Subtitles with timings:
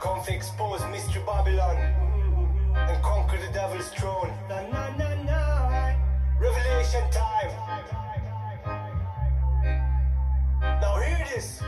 [0.00, 1.76] Come to expose Mystery Babylon
[2.74, 4.32] and conquer the devil's throne.
[4.48, 5.94] Na, na, na, na.
[6.40, 7.50] Revelation time.
[10.80, 11.62] Now hear this.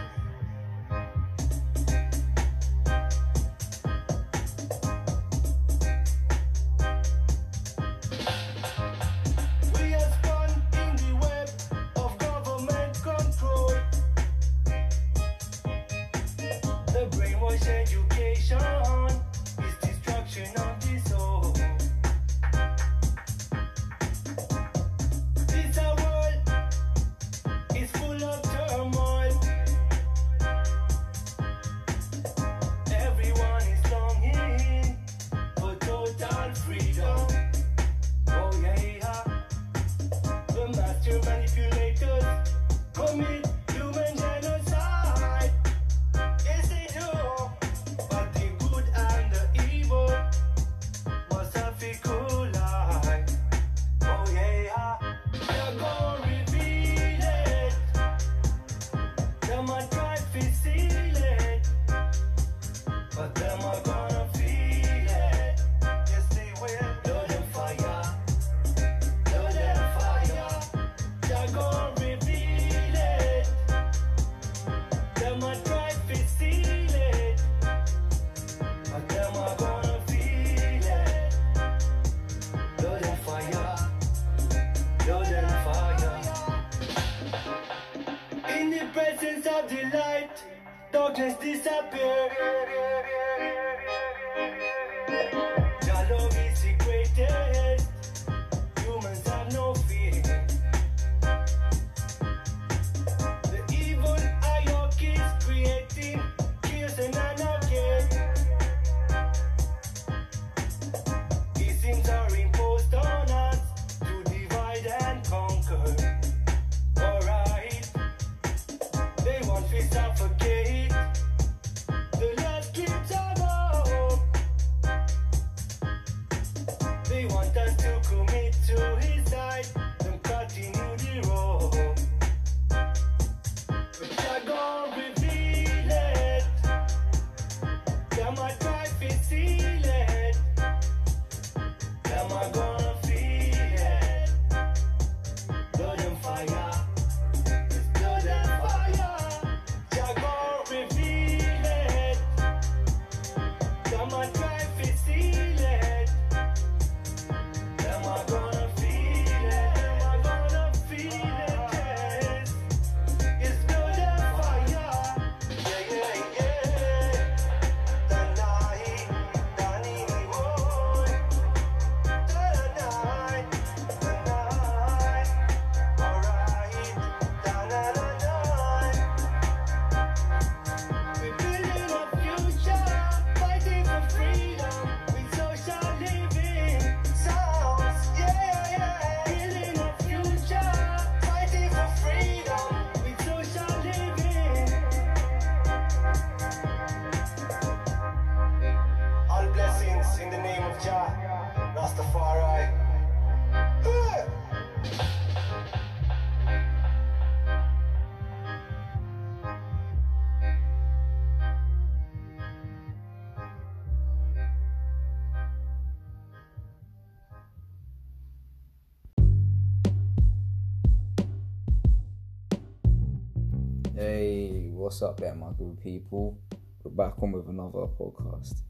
[224.92, 226.38] What's up there, my good people?
[226.84, 228.60] We're back on with another podcast.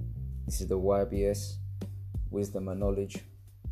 [0.47, 1.55] This is the YBS
[2.31, 3.25] Wisdom and Knowledge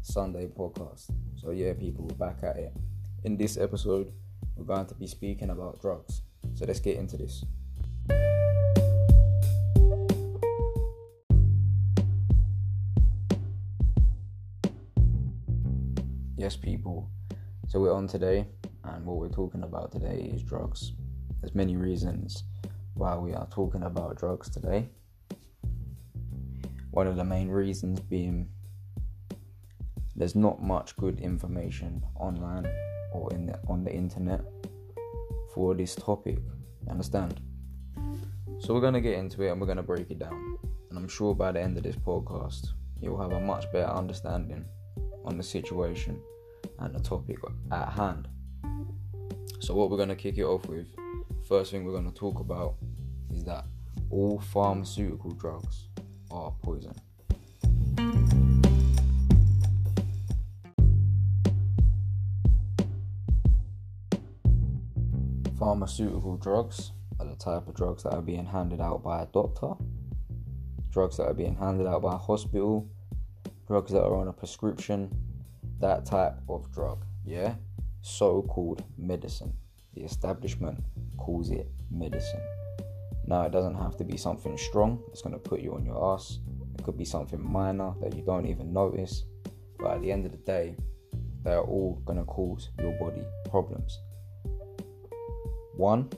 [0.02, 1.12] Sunday podcast.
[1.36, 2.72] So, yeah, people, we're back at it.
[3.22, 4.12] In this episode,
[4.56, 6.22] we're going to be speaking about drugs.
[6.54, 7.44] So, let's get into this.
[16.36, 17.08] Yes, people.
[17.68, 18.48] So, we're on today,
[18.82, 20.94] and what we're talking about today is drugs.
[21.41, 22.45] There's many reasons
[22.95, 24.91] why we are talking about drugs today.
[26.91, 28.48] One of the main reasons being
[30.15, 32.66] there's not much good information online
[33.15, 34.42] or in the, on the internet
[35.54, 36.37] for this topic.
[36.84, 37.41] You understand?
[38.59, 40.59] So we're gonna get into it and we're gonna break it down.
[40.91, 42.69] And I'm sure by the end of this podcast,
[43.01, 44.66] you'll have a much better understanding
[45.25, 46.21] on the situation
[46.81, 47.39] and the topic
[47.72, 48.28] at hand.
[49.60, 50.87] So what we're gonna kick it off with,
[51.50, 52.76] first thing we're gonna talk about
[53.34, 53.64] is that
[54.08, 55.88] all pharmaceutical drugs
[56.30, 56.94] are poison.
[65.58, 69.72] Pharmaceutical drugs are the type of drugs that are being handed out by a doctor,
[70.92, 72.88] drugs that are being handed out by a hospital,
[73.66, 75.10] drugs that are on a prescription,
[75.80, 77.56] that type of drug, yeah?
[78.03, 79.53] So called medicine.
[79.94, 80.78] The establishment
[81.20, 82.42] calls it medicine.
[83.26, 86.14] Now, it doesn't have to be something strong that's going to put you on your
[86.14, 86.40] ass.
[86.76, 89.24] It could be something minor that you don't even notice.
[89.78, 90.74] But at the end of the day,
[91.44, 93.98] they are all going to cause your body problems.
[95.76, 96.10] One,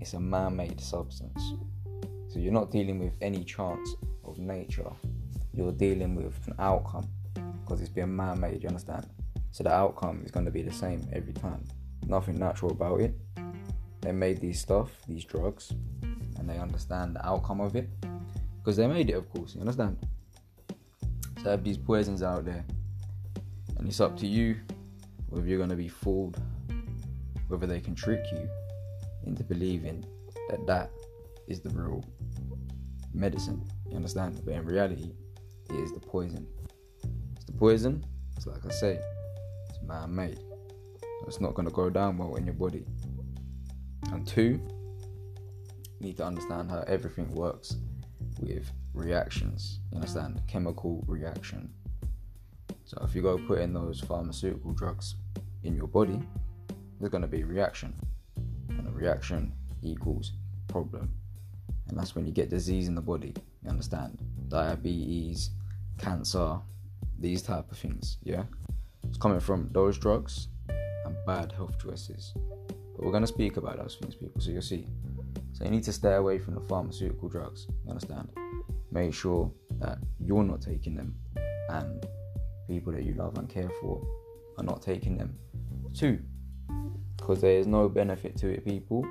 [0.00, 1.54] it's a man made substance.
[2.28, 3.94] So you're not dealing with any chance
[4.24, 4.90] of nature,
[5.52, 7.08] you're dealing with an outcome
[7.62, 9.06] because it's being man made, you understand?
[9.50, 11.64] So the outcome is going to be the same every time.
[12.06, 13.14] Nothing natural about it.
[14.04, 15.72] They made these stuff, these drugs,
[16.38, 17.88] and they understand the outcome of it
[18.58, 19.54] because they made it, of course.
[19.54, 19.96] You understand?
[21.42, 22.66] So have these poisons out there,
[23.78, 24.56] and it's up to you
[25.30, 26.38] whether you're going to be fooled,
[27.48, 28.46] whether they can trick you
[29.24, 30.04] into believing
[30.50, 30.90] that that
[31.48, 32.04] is the real
[33.14, 33.66] medicine.
[33.88, 34.42] You understand?
[34.44, 35.12] But in reality,
[35.70, 36.46] it is the poison.
[37.36, 38.04] It's the poison.
[38.36, 39.00] It's like I say,
[39.70, 40.40] it's man-made.
[41.26, 42.84] It's not going to go down well in your body.
[44.12, 44.60] And two,
[46.00, 47.76] you need to understand how everything works
[48.40, 49.80] with reactions.
[49.90, 50.40] You understand?
[50.46, 51.72] Chemical reaction.
[52.84, 55.16] So if you go put in those pharmaceutical drugs
[55.62, 56.20] in your body,
[56.98, 57.94] there's going to be a reaction
[58.68, 59.52] And a reaction
[59.82, 60.32] equals
[60.68, 61.12] problem.
[61.88, 63.34] And that's when you get disease in the body.
[63.62, 64.18] You understand?
[64.48, 65.50] Diabetes,
[65.98, 66.58] cancer,
[67.18, 68.18] these type of things.
[68.22, 68.44] Yeah,
[69.08, 70.48] it's coming from those drugs
[71.04, 72.34] and bad health choices.
[72.94, 74.40] But we're gonna speak about those things, people.
[74.40, 74.86] So you'll see.
[75.52, 77.66] So you need to stay away from the pharmaceutical drugs.
[77.84, 78.28] You understand?
[78.90, 79.50] Make sure
[79.80, 81.14] that you're not taking them,
[81.70, 82.06] and
[82.68, 84.00] people that you love and care for
[84.58, 85.36] are not taking them.
[85.92, 86.18] too.
[87.16, 89.06] because there is no benefit to it, people.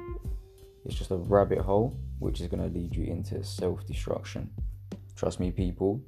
[0.86, 4.50] It's just a rabbit hole which is going to lead you into self destruction.
[5.16, 6.02] Trust me, people,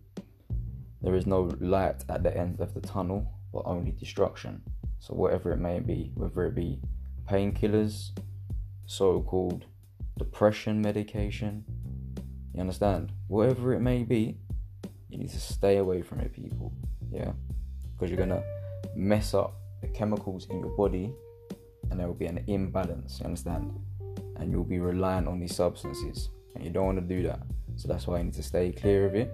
[1.01, 4.61] there is no light at the end of the tunnel, but only destruction.
[4.99, 6.79] So, whatever it may be, whether it be
[7.29, 8.11] painkillers,
[8.85, 9.65] so called
[10.17, 11.63] depression medication,
[12.53, 13.11] you understand?
[13.27, 14.37] Whatever it may be,
[15.09, 16.73] you need to stay away from it, people.
[17.11, 17.31] Yeah?
[17.93, 18.43] Because you're to
[18.95, 21.13] mess up the chemicals in your body
[21.89, 23.73] and there will be an imbalance, you understand?
[24.37, 27.39] And you'll be reliant on these substances, and you don't want to do that.
[27.77, 29.33] So that's why you need to stay clear of it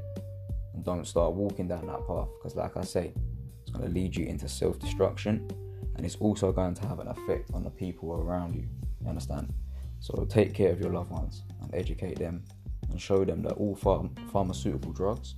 [0.73, 3.13] and don't start walking down that path because, like I say,
[3.61, 5.47] it's to lead you into self destruction
[5.95, 8.67] and it's also going to have an effect on the people around you.
[9.01, 9.53] You understand?
[9.99, 12.43] So take care of your loved ones and educate them
[12.89, 15.35] and show them that all pharm- pharmaceutical drugs,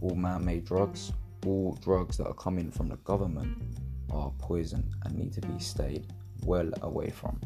[0.00, 1.12] all man made drugs,
[1.46, 3.56] all drugs that are coming from the government
[4.10, 6.06] are poison and need to be stayed
[6.44, 7.40] well away from.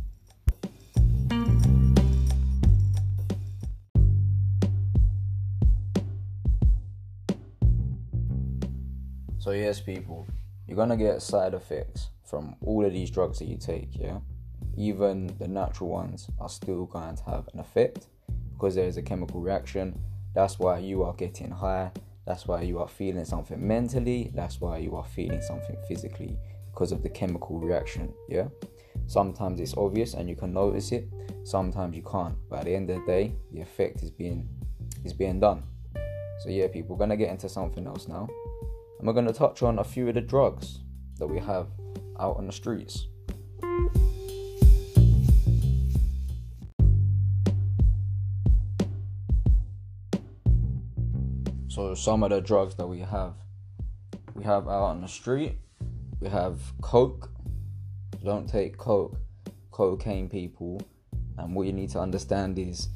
[9.38, 10.26] So, yes, people,
[10.67, 14.19] you're gonna get side effects from all of these drugs that you take, yeah?
[14.76, 18.07] Even the natural ones are still going to have an effect
[18.52, 19.99] because there is a chemical reaction.
[20.35, 21.91] That's why you are getting high.
[22.26, 24.31] That's why you are feeling something mentally.
[24.35, 26.37] That's why you are feeling something physically
[26.67, 28.49] because of the chemical reaction, yeah?
[29.07, 31.09] Sometimes it's obvious and you can notice it.
[31.45, 32.37] Sometimes you can't.
[32.50, 34.47] But at the end of the day, the effect is being
[35.05, 35.62] is being done.
[36.41, 38.29] So yeah, people, we're gonna get into something else now,
[38.99, 40.81] and we're gonna touch on a few of the drugs
[41.19, 41.69] that we have
[42.21, 43.07] out on the streets.
[51.69, 53.35] So some of the drugs that we have,
[54.35, 55.59] we have out on the street,
[56.21, 57.31] we have coke,
[58.25, 59.17] don't take coke,
[59.71, 60.83] cocaine, people.
[61.37, 62.89] And what you need to understand is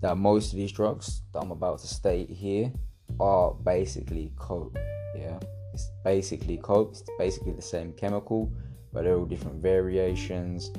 [0.00, 2.72] that most of these drugs that I'm about to state here
[3.20, 4.78] are basically coke.
[5.14, 5.38] Yeah,
[5.74, 6.92] it's basically coke.
[6.92, 8.50] It's basically the same chemical,
[8.92, 10.70] but they're all different variations,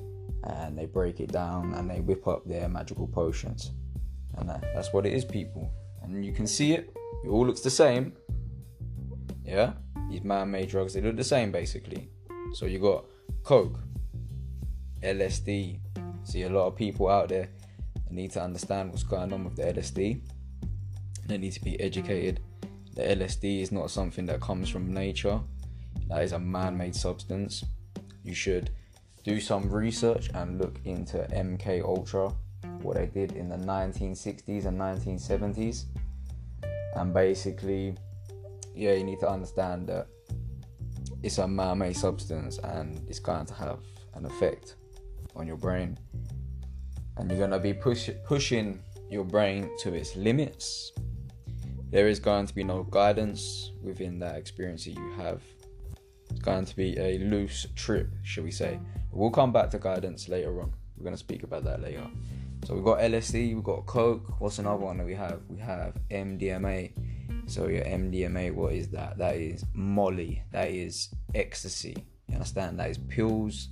[0.43, 3.71] and they break it down and they whip up their magical potions.
[4.37, 5.71] And that, that's what it is, people.
[6.01, 6.95] And you can see it.
[7.23, 8.13] It all looks the same.
[9.45, 9.73] Yeah,
[10.09, 12.09] these man-made drugs they look the same basically.
[12.53, 13.05] So you got
[13.43, 13.79] coke,
[15.03, 15.79] LSD.
[16.23, 17.49] See a lot of people out there
[18.09, 20.21] need to understand what's going on with the LSD.
[21.27, 22.41] They need to be educated.
[22.95, 25.39] The LSD is not something that comes from nature.
[26.07, 27.63] That is a man-made substance.
[28.23, 28.71] You should
[29.23, 32.33] do some research and look into MK Ultra
[32.81, 35.85] what they did in the 1960s and 1970s.
[36.95, 37.95] And basically,
[38.75, 40.07] yeah, you need to understand that
[41.23, 43.79] it's a man made substance and it's going to have
[44.15, 44.75] an effect
[45.35, 45.97] on your brain.
[47.17, 50.91] And you're going to be push- pushing your brain to its limits.
[51.91, 55.41] There is going to be no guidance within that experience that you have.
[56.31, 58.79] It's going to be a loose trip, shall we say.
[59.11, 60.71] We'll come back to guidance later on.
[60.97, 62.07] We're going to speak about that later.
[62.65, 64.39] So we've got LSD, we've got Coke.
[64.39, 65.41] What's another one that we have?
[65.50, 66.93] We have MDMA.
[67.47, 69.17] So your MDMA, what is that?
[69.17, 70.43] That is Molly.
[70.51, 71.95] That is ecstasy.
[72.27, 72.79] You understand?
[72.79, 73.69] That is pills,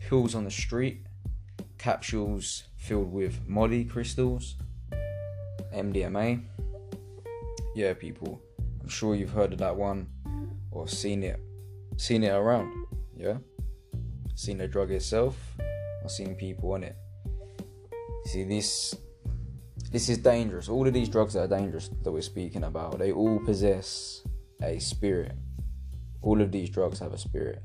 [0.00, 1.06] pills on the street,
[1.78, 4.56] capsules filled with Molly crystals,
[5.72, 6.42] MDMA.
[7.76, 8.42] Yeah, people.
[8.82, 10.08] I'm sure you've heard of that one
[10.70, 11.40] or seen it,
[11.96, 12.72] seen it around.
[13.16, 13.38] Yeah,
[14.34, 15.36] seen the drug itself
[16.02, 16.96] or seen people on it.
[18.26, 18.94] See this
[19.90, 20.68] this is dangerous.
[20.68, 24.26] All of these drugs that are dangerous that we're speaking about, they all possess
[24.60, 25.32] a spirit.
[26.20, 27.62] All of these drugs have a spirit.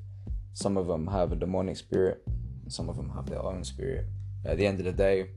[0.53, 2.21] Some of them have a demonic spirit,
[2.67, 4.07] some of them have their own spirit.
[4.45, 5.29] At the end of the day,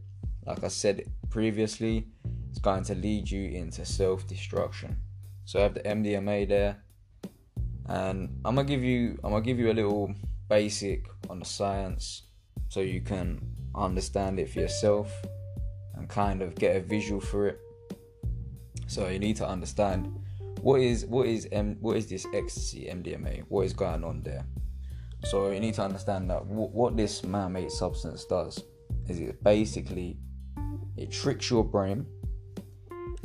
[0.45, 2.09] like I said previously,
[2.51, 4.97] it's going to lead you into self-destruction.
[5.45, 6.83] So I have the MDMA there,
[7.89, 10.15] and I'm gonna give you I'm gonna give you a little
[10.49, 12.23] basic on the science
[12.69, 13.41] so you can
[13.75, 15.11] understand it for yourself
[15.95, 17.61] and kind of get a visual for it.
[18.87, 20.15] So you need to understand
[20.61, 23.45] what is what is M, what is this ecstasy MDMA?
[23.49, 24.45] What is going on there?
[25.25, 28.63] So you need to understand that w- what this man-made substance does
[29.09, 30.19] is it basically
[30.97, 32.07] it tricks your brain,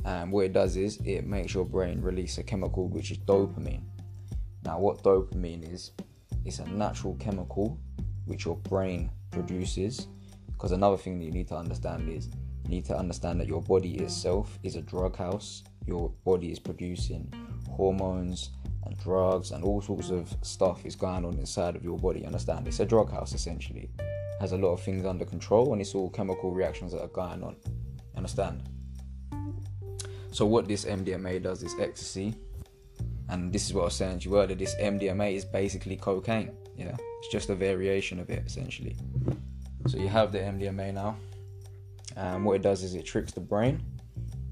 [0.05, 3.83] and what it does is it makes your brain release a chemical which is dopamine.
[4.67, 5.91] Now, what dopamine is?
[6.43, 7.79] It's a natural chemical
[8.25, 10.07] which your brain produces.
[10.51, 12.27] Because another thing that you need to understand is
[12.65, 15.63] you need to understand that your body itself is a drug house.
[15.85, 17.31] Your body is producing
[17.69, 18.49] hormones
[18.83, 22.25] and drugs and all sorts of stuff is going on inside of your body.
[22.25, 22.67] Understand?
[22.67, 23.89] It's a drug house essentially.
[24.41, 27.41] Has a lot of things under control and it's all chemical reactions that are going
[27.41, 27.55] on.
[28.17, 28.63] Understand?
[30.31, 32.35] So what this MDMA does is ecstasy,
[33.29, 34.55] and this is what I was saying to you earlier.
[34.55, 36.51] This MDMA is basically cocaine.
[36.75, 38.95] Yeah, it's just a variation of it essentially.
[39.87, 41.17] So you have the MDMA now,
[42.15, 43.83] and what it does is it tricks the brain,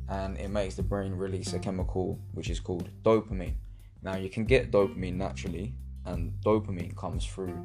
[0.09, 3.55] and it makes the brain release a chemical which is called dopamine.
[4.01, 5.73] Now you can get dopamine naturally,
[6.05, 7.63] and dopamine comes through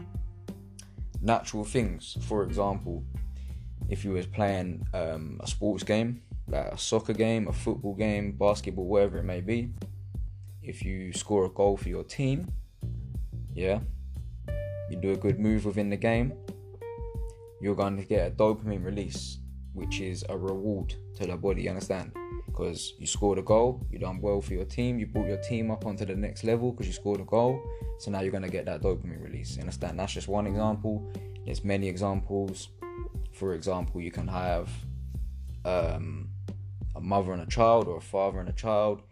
[1.20, 2.16] natural things.
[2.22, 3.04] For example,
[3.88, 8.32] if you was playing um, a sports game, like a soccer game, a football game,
[8.32, 9.70] basketball, whatever it may be,
[10.62, 12.50] if you score a goal for your team,
[13.54, 13.80] yeah,
[14.90, 16.32] you do a good move within the game,
[17.60, 19.38] you're going to get a dopamine release,
[19.72, 21.62] which is a reward to the body.
[21.62, 22.12] You understand?
[22.46, 25.70] Because you scored a goal, you done well for your team, you brought your team
[25.70, 27.62] up onto the next level because you scored a goal.
[27.98, 29.56] So now you're going to get that dopamine release.
[29.56, 29.98] You understand?
[29.98, 31.10] That's just one example.
[31.44, 32.68] There's many examples.
[33.32, 34.68] For example, you can have
[35.64, 36.28] um,
[36.96, 39.02] a mother and a child, or a father and a child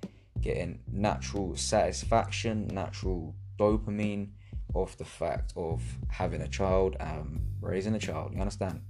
[0.40, 4.30] getting natural satisfaction, natural dopamine
[4.74, 8.32] off the fact of having a child and raising a child.
[8.34, 8.82] You understand?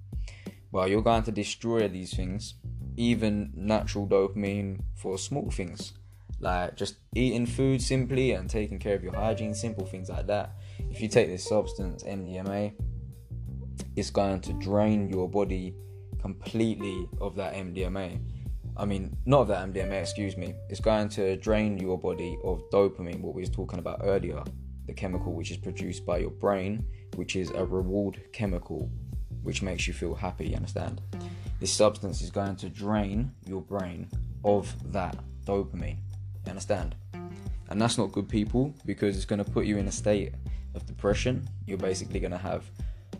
[0.70, 2.54] Well, you're going to destroy these things,
[2.96, 5.94] even natural dopamine for small things
[6.40, 10.52] like just eating food simply and taking care of your hygiene, simple things like that.
[10.90, 12.74] If you take this substance, MDMA,
[13.96, 15.74] it's going to drain your body
[16.20, 18.20] completely of that MDMA.
[18.78, 20.54] I mean, not that MDMA, excuse me.
[20.68, 24.42] It's going to drain your body of dopamine, what we was talking about earlier,
[24.86, 28.88] the chemical which is produced by your brain, which is a reward chemical,
[29.42, 30.50] which makes you feel happy.
[30.50, 31.02] You understand?
[31.58, 34.08] This substance is going to drain your brain
[34.44, 35.98] of that dopamine.
[36.44, 36.94] You understand?
[37.70, 40.34] And that's not good, people, because it's going to put you in a state
[40.76, 41.48] of depression.
[41.66, 42.64] You're basically going to have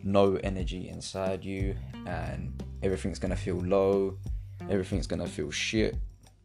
[0.04, 1.74] no energy inside you,
[2.06, 4.16] and everything's going to feel low.
[4.70, 5.96] Everything's to feel shit.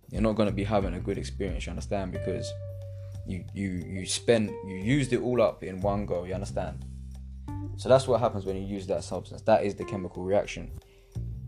[0.09, 1.65] You're not to be having a good experience.
[1.65, 2.11] You understand?
[2.11, 2.51] Because
[3.25, 6.23] you you you spent you used it all up in one go.
[6.23, 6.85] You understand?
[7.77, 9.41] So that's what happens when you use that substance.
[9.41, 10.71] That is the chemical reaction.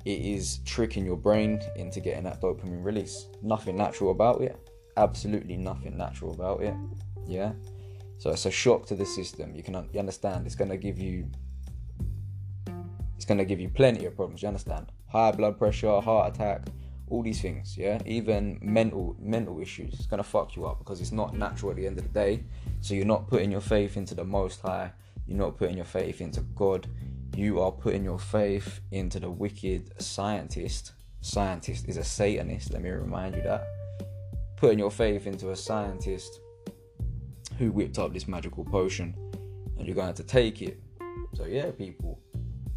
[0.05, 3.27] It is tricking your brain into getting that dopamine release.
[3.41, 4.57] Nothing natural about it.
[4.97, 6.73] Absolutely nothing natural about it.
[7.27, 7.53] Yeah.
[8.17, 9.55] So it's a shock to the system.
[9.55, 10.45] You can you understand.
[10.45, 11.29] It's gonna give you.
[13.15, 14.41] It's gonna give you plenty of problems.
[14.41, 14.91] You understand?
[15.15, 16.67] High blood pressure, heart attack,
[17.07, 17.77] all these things.
[17.77, 18.01] Yeah.
[18.05, 19.93] Even mental mental issues.
[19.93, 22.43] It's gonna fuck you up because it's not natural at the end of the day.
[22.81, 24.91] So you're not putting your faith into the Most High.
[25.25, 26.87] You're not putting your faith into God.
[27.33, 30.91] you are putting your faith into the wicked scientist.
[31.21, 33.67] Scientist is a Satanist, let me remind you that.
[34.57, 36.41] Putting your faith into a scientist
[37.57, 39.15] who whipped up this magical potion
[39.77, 40.79] and you're going to take it.
[41.33, 42.19] So, yeah, people.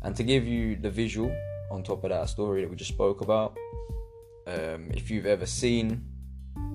[0.03, 1.31] And to give you the visual
[1.71, 3.57] on top of that story that we just spoke about,
[4.47, 6.05] um, if you've ever seen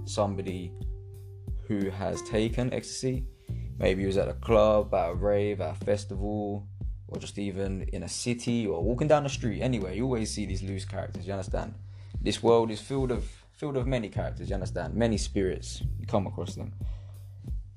[0.05, 0.71] somebody
[1.67, 3.25] who has taken ecstasy,
[3.79, 6.67] maybe he was at a club, at a rave, at a festival,
[7.07, 10.45] or just even in a city or walking down the street anywhere, you always see
[10.45, 11.73] these loose characters, you understand?
[12.21, 14.95] This world is filled of filled of many characters, you understand?
[14.95, 15.81] Many spirits.
[15.99, 16.73] You come across them.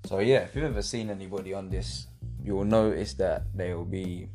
[0.06, 2.06] So yeah, if you've ever seen anybody on this,
[2.42, 4.28] you will notice that they will be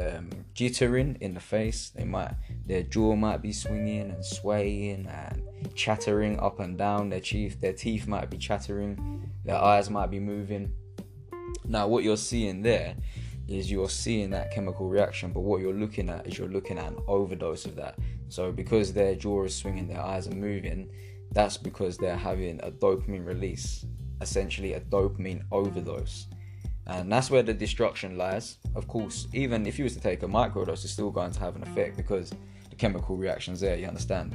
[0.00, 1.90] um, jittering in the face.
[1.90, 2.34] They might
[2.66, 5.42] their jaw might be swinging and swaying and
[5.74, 7.10] chattering up and down.
[7.10, 9.30] Their teeth their teeth might be chattering.
[9.44, 10.72] Their eyes might be moving.
[11.64, 12.96] Now, what you're seeing there
[13.48, 16.88] is you're seeing that chemical reaction, but what you're looking at is you're looking at
[16.88, 17.98] an overdose of that.
[18.28, 20.90] So, because their jaw is swinging, their eyes are moving,
[21.32, 23.84] that's because they're having a dopamine release,
[24.20, 26.26] essentially a dopamine overdose.
[26.90, 28.58] And that's where the destruction lies.
[28.74, 31.54] Of course, even if you was to take a microdose, it's still going to have
[31.54, 32.32] an effect because
[32.68, 34.34] the chemical reaction's there, you understand?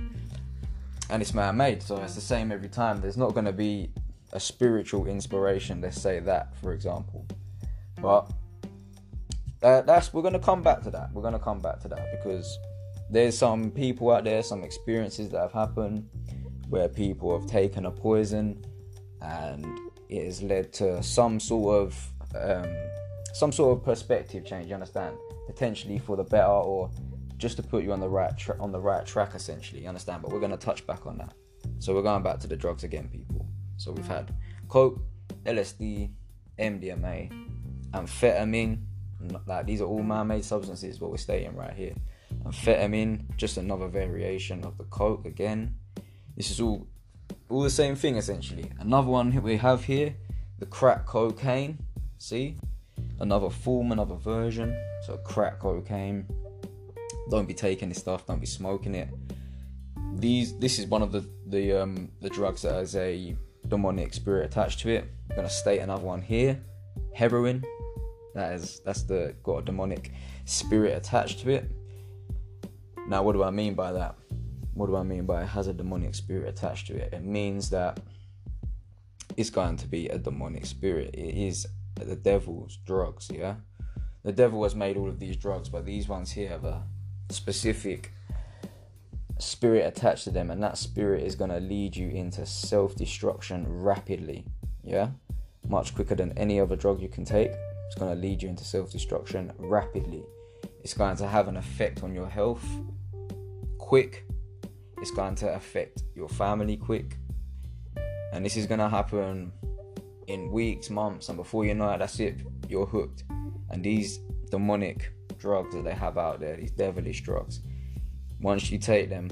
[1.09, 3.01] And it's man made, so it's the same every time.
[3.01, 3.91] There's not going to be
[4.31, 7.25] a spiritual inspiration, let's say that, for example.
[8.01, 8.31] But
[9.61, 11.11] uh, that's we're gonna come back to that.
[11.13, 12.59] We're gonna come back to that because
[13.09, 16.07] there's some people out there, some experiences that have happened
[16.69, 18.63] where people have taken a poison
[19.21, 19.65] and
[20.09, 22.75] it has led to some sort of um,
[23.33, 24.67] some sort of perspective change.
[24.67, 25.15] You understand?
[25.47, 26.89] Potentially for the better, or
[27.37, 29.35] just to put you on the right tra- on the right track.
[29.35, 30.21] Essentially, you understand?
[30.21, 31.33] But we're gonna touch back on that.
[31.79, 33.45] So we're going back to the drugs again, people.
[33.77, 34.33] So we've had
[34.69, 35.01] coke,
[35.45, 36.11] LSD,
[36.57, 37.31] MDMA,
[37.91, 38.79] amphetamine.
[39.45, 40.99] Like these are all man-made substances.
[40.99, 41.95] What we're stating right here.
[42.43, 45.75] Amphetamine, just another variation of the coke again.
[46.35, 46.87] This is all
[47.49, 48.71] all the same thing essentially.
[48.79, 50.15] Another one we have here,
[50.59, 51.79] the crack cocaine.
[52.17, 52.57] See,
[53.19, 54.75] another form, another version.
[55.05, 56.25] So crack cocaine.
[57.29, 58.25] Don't be taking this stuff.
[58.25, 59.09] Don't be smoking it.
[60.15, 63.35] These, this is one of the the um, the drugs that has a
[63.67, 65.05] demonic spirit attached to it.
[65.29, 66.59] I'm gonna state another one here.
[67.13, 67.63] Heroin.
[68.33, 70.11] That is that's the got a demonic
[70.45, 71.71] spirit attached to it.
[73.07, 74.15] Now, what do I mean by that?
[74.73, 77.13] What do I mean by it has a demonic spirit attached to it?
[77.13, 77.99] It means that
[79.37, 81.11] it's going to be a demonic spirit.
[81.13, 81.67] It is
[82.03, 83.55] the devil's drugs, yeah?
[84.23, 86.83] The devil has made all of these drugs, but these ones here have a
[87.29, 88.11] specific
[89.37, 93.65] spirit attached to them, and that spirit is going to lead you into self destruction
[93.67, 94.45] rapidly,
[94.83, 95.09] yeah?
[95.67, 97.51] Much quicker than any other drug you can take.
[97.87, 100.23] It's going to lead you into self destruction rapidly.
[100.83, 102.65] It's going to have an effect on your health
[103.77, 104.25] quick.
[104.97, 107.17] It's going to affect your family quick.
[108.33, 109.51] And this is going to happen
[110.27, 112.41] in weeks, months, and before you know it, that's it.
[112.67, 113.23] You're hooked.
[113.69, 117.61] And these demonic drugs that they have out there, these devilish drugs,
[118.41, 119.29] once you take them,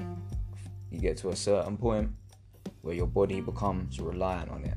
[0.90, 2.10] you get to a certain point
[2.82, 4.76] where your body becomes reliant on it.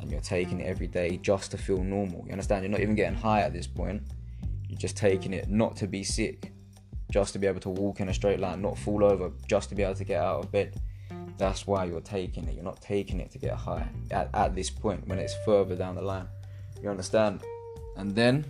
[0.00, 2.24] And you're taking it every day just to feel normal.
[2.26, 2.62] You understand?
[2.62, 4.02] You're not even getting high at this point.
[4.68, 6.52] You're just taking it not to be sick,
[7.10, 9.74] just to be able to walk in a straight line, not fall over, just to
[9.74, 10.80] be able to get out of bed.
[11.38, 12.54] That's why you're taking it.
[12.54, 15.94] You're not taking it to get high at, at this point when it's further down
[15.94, 16.26] the line.
[16.82, 17.42] You understand?
[17.96, 18.44] And then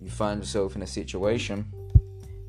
[0.00, 1.72] you find yourself in a situation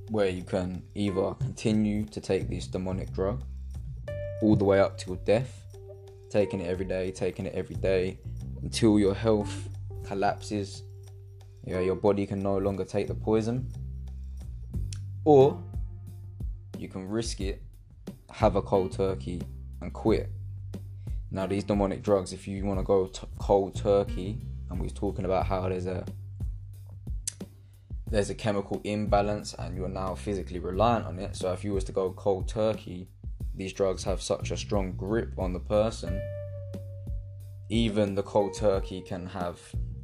[0.10, 3.43] where you can either continue to take this demonic drug
[4.41, 5.63] all the way up till death,
[6.29, 8.17] taking it every day, taking it every day
[8.63, 9.69] until your health
[10.03, 10.82] collapses.
[11.63, 13.71] Yeah, your body can no longer take the poison.
[15.25, 15.62] Or
[16.75, 17.62] you can risk it,
[18.32, 19.43] have a cold turkey,
[19.82, 20.30] and quit.
[21.32, 24.39] Now, these demonic drugs, if you want to go t- cold turkey,
[24.70, 26.06] and we was talking about how there's a
[28.10, 31.36] there's a chemical imbalance and you're now physically reliant on it.
[31.36, 33.08] So if you was to go cold turkey,
[33.54, 36.20] these drugs have such a strong grip on the person.
[37.70, 39.60] Even the cold turkey can have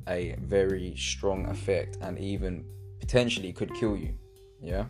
[0.07, 2.63] a very strong effect and even
[2.99, 4.13] potentially could kill you.
[4.61, 4.85] Yeah,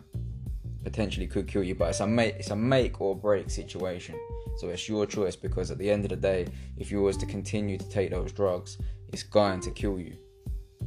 [0.83, 4.15] potentially could kill you, but it's a make it's a make or break situation.
[4.57, 7.25] So it's your choice because at the end of the day, if you was to
[7.25, 8.77] continue to take those drugs,
[9.09, 10.17] it's going to kill you.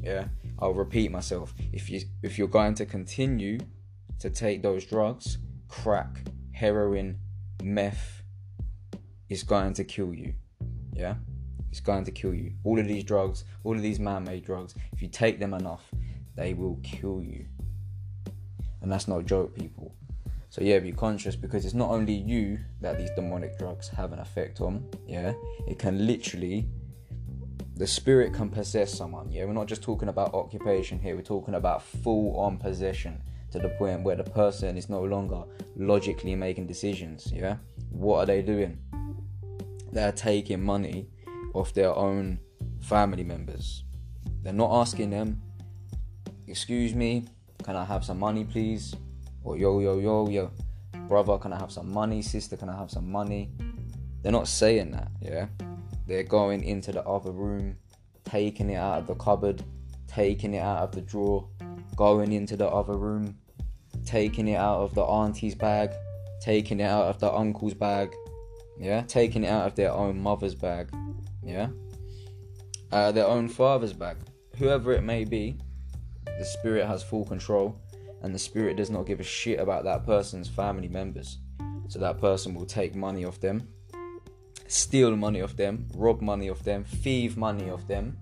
[0.03, 0.29] Yeah,
[0.59, 1.55] I'll repeat myself.
[1.73, 3.59] If you if you're going to continue
[4.21, 7.19] to take those drugs, crack, heroin,
[7.63, 8.23] meth,
[9.29, 10.35] it's going to kill you.
[10.95, 11.15] Yeah,
[11.71, 12.53] it's going to kill you.
[12.65, 15.91] All of these drugs, all of these man-made drugs, if you take them enough,
[16.35, 17.45] they will kill you.
[18.81, 19.95] And that's not a joke, people.
[20.51, 24.19] So yeah, be conscious because it's not only you that these demonic drugs have an
[24.19, 24.89] effect on.
[25.07, 25.35] Yeah,
[25.67, 26.67] it can literally,
[27.77, 29.31] the spirit can possess someone.
[29.31, 31.15] Yeah, we're not just talking about occupation here.
[31.15, 35.43] We're talking about full-on possession to the point where the person is no longer
[35.77, 37.31] logically making decisions.
[37.31, 37.57] Yeah,
[37.91, 38.79] what are they doing?
[39.93, 41.09] They're taking money
[41.55, 42.41] off their own
[42.81, 43.85] family members.
[44.43, 45.43] They're not asking them,
[46.47, 47.27] "Excuse me,
[47.63, 48.95] can I have some money, please?"
[49.49, 50.51] Or yo, yo, yo, yo,
[51.09, 52.21] brother, can I have some money?
[52.21, 53.51] Sister, can I have some money?
[54.21, 55.47] They're not saying that, yeah?
[56.07, 57.79] They're going into the other room,
[58.25, 59.63] taking it out of the cupboard,
[60.07, 61.49] taking it out of the drawer,
[61.97, 63.39] going into the other room,
[64.05, 65.93] taking it out of the auntie's bag,
[66.43, 68.15] taking it out of the uncle's bag,
[68.79, 69.01] yeah?
[69.09, 70.91] Taking it out of their own mother's bag,
[71.43, 71.69] yeah?
[72.93, 74.19] Of their own father's bag.
[74.59, 75.57] Whoever it may be,
[76.27, 77.81] the spirit has full control
[78.23, 81.39] and the spirit does not give a shit about that person's family members.
[81.89, 83.69] So that person will take money off them,
[84.67, 88.19] steal money off them, rob money off them, thieve money off them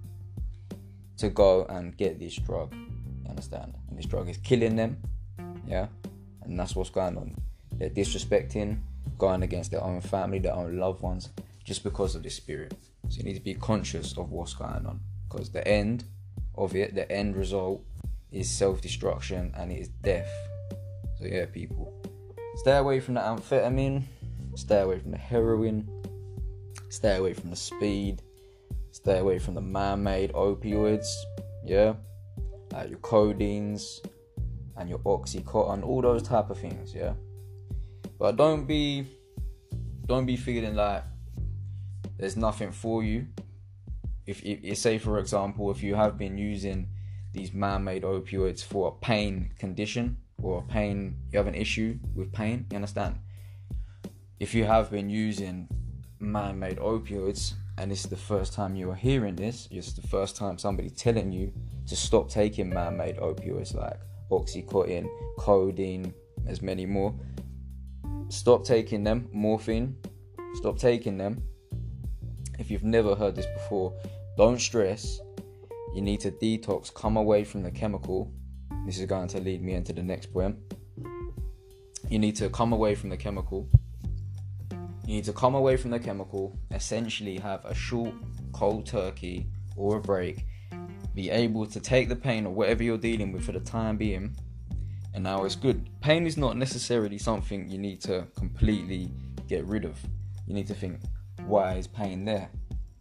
[1.19, 2.75] to go and get this drug.
[2.75, 3.75] You understand?
[3.89, 4.99] And this drug is killing them.
[5.67, 5.89] Yeah?
[6.43, 7.35] And that's what's going on.
[7.73, 8.79] They're disrespecting,
[9.19, 11.31] going against their own family, their own loved ones,
[11.65, 12.75] just because of this spirit.
[13.09, 15.01] So you need to be conscious of what's going on.
[15.29, 16.05] Because the end
[16.55, 17.83] of it, the end result
[18.31, 20.31] is self destruction and it is death.
[21.19, 21.93] So, yeah, people,
[22.57, 24.05] stay away from the amphetamine,
[24.55, 25.89] stay away from the heroin,
[26.89, 28.23] stay away from the speed,
[28.91, 31.09] stay away from the man made opioids,
[31.65, 31.95] yeah,
[32.73, 34.07] like your codeines
[34.77, 37.15] and your oxycontin, all those type of things, yeah.
[38.19, 39.07] But don't be,
[40.07, 41.05] don't be feeling like
[42.19, 43.27] there's nothing for you.
[44.27, 46.89] If, if say for example, if you have been using
[47.37, 52.33] these man-made opioids for a pain condition or a pain you have an issue with
[52.33, 53.19] pain you understand?
[54.41, 55.69] If you have been using
[56.19, 60.37] man-made opioids and this is the first time you are hearing this it's the first
[60.37, 61.53] time somebody telling you
[61.87, 65.07] to stop taking man-made opioids like oxycontin
[65.39, 66.13] codeine
[66.45, 67.15] there's many more
[68.29, 69.95] stop taking them morphine
[70.57, 71.43] stop taking them.
[72.59, 73.93] If you've never heard this before
[74.37, 75.21] don't stress
[75.95, 78.33] you need to detox, come away from the chemical.
[78.85, 80.59] This is going to lead me into the next poem.
[82.09, 83.69] You need to come away from the chemical.
[85.07, 88.13] You need to come away from the chemical, essentially have a short,
[88.53, 89.47] cold turkey
[89.77, 90.45] or a break,
[91.15, 94.37] be able to take the pain or whatever you're dealing with for the time being,
[95.15, 95.89] and now it's good.
[96.01, 99.11] Pain is not necessarily something you need to completely
[99.49, 99.99] get rid of.
[100.47, 101.01] You need to think,
[101.47, 102.51] why is pain there?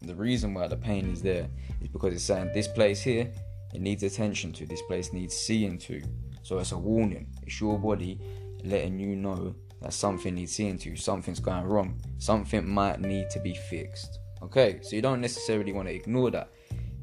[0.06, 1.48] The reason why the pain is there
[1.82, 3.32] is because it's saying this place here,
[3.74, 6.02] it needs attention to, this place needs seeing to.
[6.44, 7.28] So it's a warning.
[7.44, 8.20] It's your body
[8.64, 13.40] letting you know that something needs seeing to, something's going wrong, something might need to
[13.40, 14.20] be fixed.
[14.42, 16.52] Okay, so you don't necessarily want to ignore that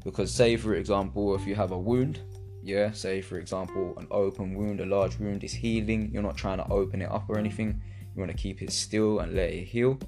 [0.03, 2.19] because, say, for example, if you have a wound,
[2.61, 6.57] yeah, say, for example, an open wound, a large wound is healing, you're not trying
[6.57, 7.81] to open it up or anything,
[8.15, 9.99] you want to keep it still and let it heal.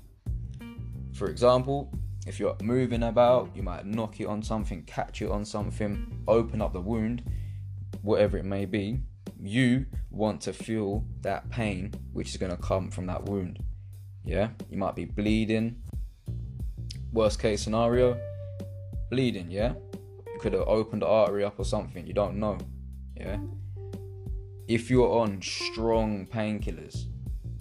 [1.13, 1.93] For example,
[2.25, 6.61] if you're moving about, you might knock it on something, catch it on something, open
[6.61, 7.23] up the wound,
[8.01, 9.01] whatever it may be.
[9.39, 13.59] You want to feel that pain which is going to come from that wound.
[14.23, 15.81] Yeah, you might be bleeding.
[17.13, 18.19] Worst case scenario,
[19.11, 19.51] bleeding.
[19.51, 19.73] Yeah,
[20.25, 22.07] you could have opened the artery up or something.
[22.07, 22.57] You don't know.
[23.15, 23.37] Yeah,
[24.67, 27.05] if you're on strong painkillers,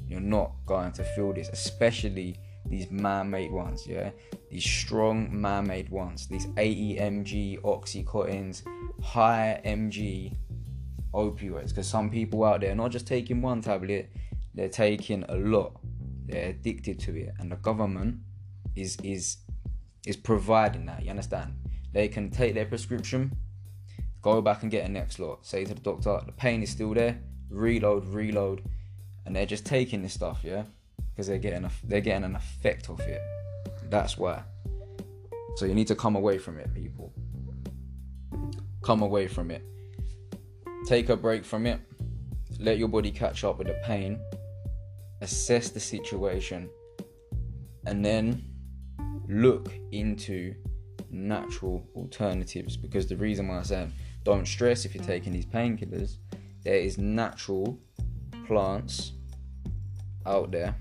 [0.06, 4.10] you're not going to feel this, especially these man-made ones, yeah,
[4.54, 8.62] these strong man-made ones, these 80 mg oxycontins,
[9.02, 10.32] high mg
[11.12, 11.70] opioids.
[11.70, 14.12] Because some people out there are not just taking one tablet,
[14.54, 15.80] they're taking a lot.
[16.26, 18.18] They're addicted to it, and the government
[18.76, 19.38] is is
[20.06, 21.02] is providing that.
[21.02, 21.54] You understand?
[21.92, 23.36] They can take their prescription,
[24.22, 25.44] go back and get a next lot.
[25.44, 27.18] Say to the doctor, the pain is still there.
[27.50, 28.62] Reload, reload,
[29.26, 30.62] and they're just taking this stuff, yeah
[31.14, 33.22] because they're getting a, they're getting an effect of it.
[33.94, 34.42] That's why.
[35.54, 37.12] So you need to come away from it, people.
[38.82, 39.62] Come away from it.
[40.84, 41.78] Take a break from it.
[42.58, 44.18] Let your body catch up with the pain.
[45.20, 46.68] Assess the situation,
[47.86, 48.42] and then
[49.28, 50.56] look into
[51.10, 52.76] natural alternatives.
[52.76, 53.92] Because the reason why I said
[54.24, 56.16] don't stress if you're taking these painkillers,
[56.64, 57.78] there is natural
[58.44, 59.12] plants
[60.26, 60.74] out there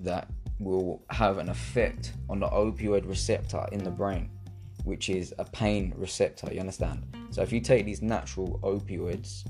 [0.00, 4.30] that will have an effect on the opioid receptor in the brain,
[4.84, 6.52] which is a pain receptor.
[6.52, 7.04] You understand?
[7.30, 9.46] So if you take these natural opioids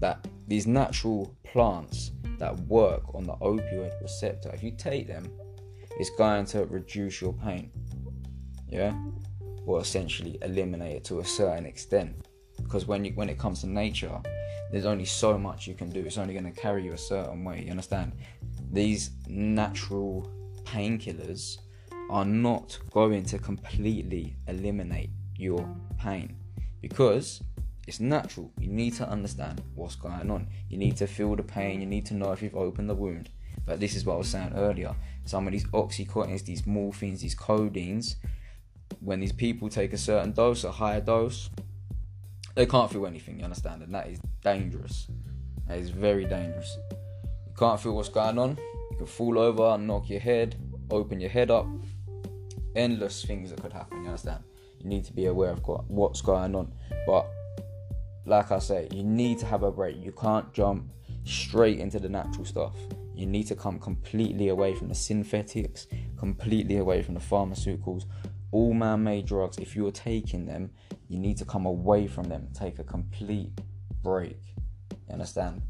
[0.00, 5.30] that these natural plants that work on the opioid receptor, if you take them,
[5.98, 7.70] it's going to reduce your pain.
[8.68, 8.94] Yeah?
[9.64, 12.26] Or essentially eliminate it to a certain extent.
[12.62, 14.20] Because when you when it comes to nature,
[14.70, 16.00] there's only so much you can do.
[16.00, 17.62] It's only going to carry you a certain way.
[17.64, 18.12] You understand?
[18.76, 20.30] These natural
[20.64, 21.56] painkillers
[22.10, 25.66] are not going to completely eliminate your
[25.98, 26.36] pain
[26.82, 27.42] because
[27.86, 28.52] it's natural.
[28.60, 30.48] You need to understand what's going on.
[30.68, 31.80] You need to feel the pain.
[31.80, 33.30] You need to know if you've opened the wound.
[33.64, 34.94] But this is what I was saying earlier.
[35.24, 38.16] Some of these oxycontins, these morphines, these codeines,
[39.00, 41.48] when these people take a certain dose, a higher dose,
[42.54, 43.38] they can't feel anything.
[43.38, 43.80] You understand?
[43.80, 45.06] And that is dangerous.
[45.66, 46.76] That is very dangerous.
[47.58, 48.58] Can't feel what's going on.
[48.90, 50.56] You can fall over, and knock your head,
[50.90, 51.66] open your head up.
[52.74, 54.02] Endless things that could happen.
[54.02, 54.44] You understand?
[54.78, 56.72] You need to be aware of what's going on.
[57.06, 57.26] But
[58.26, 59.96] like I say, you need to have a break.
[60.04, 60.90] You can't jump
[61.24, 62.74] straight into the natural stuff.
[63.14, 65.86] You need to come completely away from the synthetics,
[66.18, 68.04] completely away from the pharmaceuticals,
[68.52, 69.56] all man made drugs.
[69.58, 70.70] If you're taking them,
[71.08, 73.58] you need to come away from them, take a complete
[74.02, 74.38] break.
[74.90, 75.62] You understand?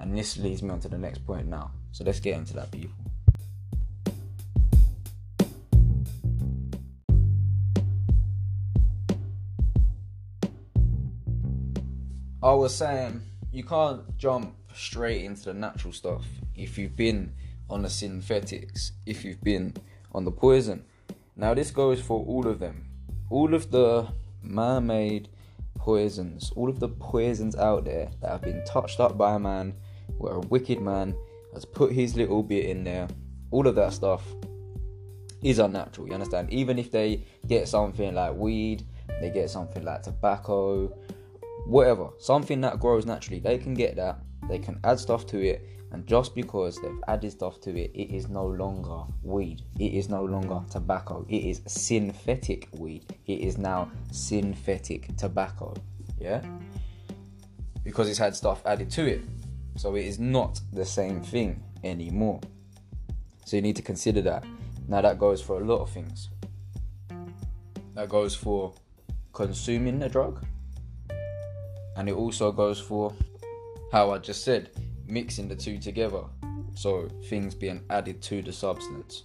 [0.00, 1.72] And this leads me on to the next point now.
[1.92, 2.94] So let's get into that, people.
[12.40, 17.32] I was saying you can't jump straight into the natural stuff if you've been
[17.68, 19.74] on the synthetics, if you've been
[20.12, 20.84] on the poison.
[21.36, 22.86] Now, this goes for all of them.
[23.30, 24.08] All of the
[24.42, 25.28] man made
[25.76, 29.74] poisons, all of the poisons out there that have been touched up by a man
[30.16, 31.14] where a wicked man
[31.54, 33.08] has put his little bit in there,
[33.50, 34.24] all of that stuff
[35.42, 36.08] is unnatural.
[36.08, 36.52] You understand?
[36.52, 38.84] Even if they get something like weed,
[39.20, 40.92] they get something like tobacco,
[41.66, 44.18] whatever, something that grows naturally, they can get that,
[44.48, 48.14] they can add stuff to it, and just because they've added stuff to it, it
[48.14, 53.58] is no longer weed, it is no longer tobacco, it is synthetic weed, it is
[53.58, 55.74] now synthetic tobacco,
[56.18, 56.42] yeah,
[57.84, 59.20] because it's had stuff added to it,
[59.78, 62.40] so it is not the same thing anymore.
[63.44, 64.44] So you need to consider that.
[64.88, 66.30] Now, that goes for a lot of things.
[67.94, 68.74] That goes for
[69.32, 70.44] consuming the drug,
[71.96, 73.14] and it also goes for
[73.92, 74.70] how I just said
[75.06, 76.22] mixing the two together.
[76.74, 79.24] So things being added to the substance.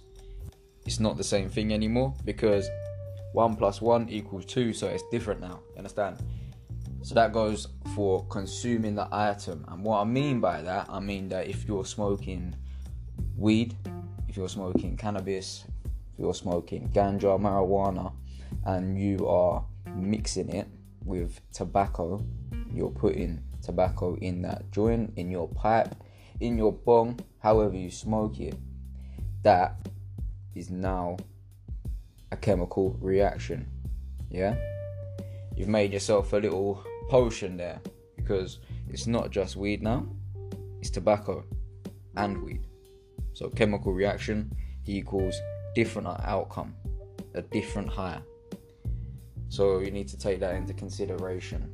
[0.86, 2.68] It's not the same thing anymore because
[3.32, 5.60] one plus one equals two, so it's different now.
[5.76, 6.18] Understand?
[7.04, 9.62] So that goes for consuming the item.
[9.68, 12.56] And what I mean by that, I mean that if you're smoking
[13.36, 13.76] weed,
[14.26, 18.10] if you're smoking cannabis, if you're smoking ganja, marijuana,
[18.64, 19.62] and you are
[19.94, 20.66] mixing it
[21.04, 22.24] with tobacco,
[22.72, 25.94] you're putting tobacco in that joint, in your pipe,
[26.40, 28.56] in your bong, however you smoke it,
[29.42, 29.76] that
[30.54, 31.18] is now
[32.32, 33.68] a chemical reaction.
[34.30, 34.56] Yeah?
[35.54, 37.80] You've made yourself a little potion there
[38.16, 40.06] because it's not just weed now,
[40.80, 41.44] it's tobacco
[42.16, 42.66] and weed.
[43.32, 44.54] So, chemical reaction
[44.86, 45.34] equals
[45.74, 46.74] different outcome,
[47.34, 48.22] a different higher.
[49.48, 51.70] So, you need to take that into consideration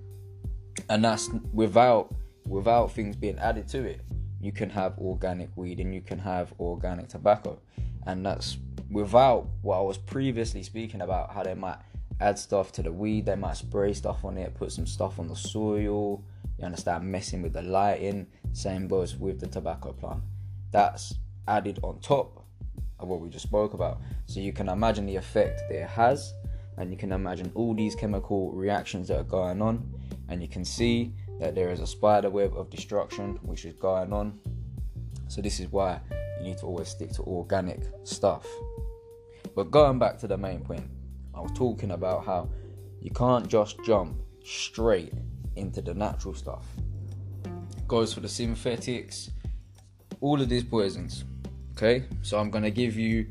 [0.88, 2.14] and that's without
[2.47, 4.01] without things being added to it.
[4.40, 7.59] You can have organic weed and you can have organic tobacco,
[8.07, 8.59] and that's
[8.90, 11.79] without what I was previously speaking about how they might
[12.20, 15.28] add stuff to the weed, they might spray stuff on it, put some stuff on
[15.28, 16.22] the soil.
[16.59, 18.26] You understand, messing with the lighting.
[18.52, 20.22] Same goes with the tobacco plant.
[20.70, 21.14] That's
[21.48, 22.44] added on top
[22.98, 24.00] of what we just spoke about.
[24.26, 26.35] So you can imagine the effect that it has,
[26.76, 29.90] and you can imagine all these chemical reactions that are going on
[30.30, 34.12] and you can see that there is a spider web of destruction which is going
[34.12, 34.38] on.
[35.28, 36.00] So, this is why
[36.38, 38.46] you need to always stick to organic stuff.
[39.54, 40.88] But going back to the main point,
[41.35, 42.49] I was talking about how
[43.01, 45.12] you can't just jump straight
[45.57, 46.66] into the natural stuff.
[47.87, 49.31] Goes for the synthetics,
[50.21, 51.25] all of these poisons.
[51.73, 53.27] Okay, so I'm gonna give you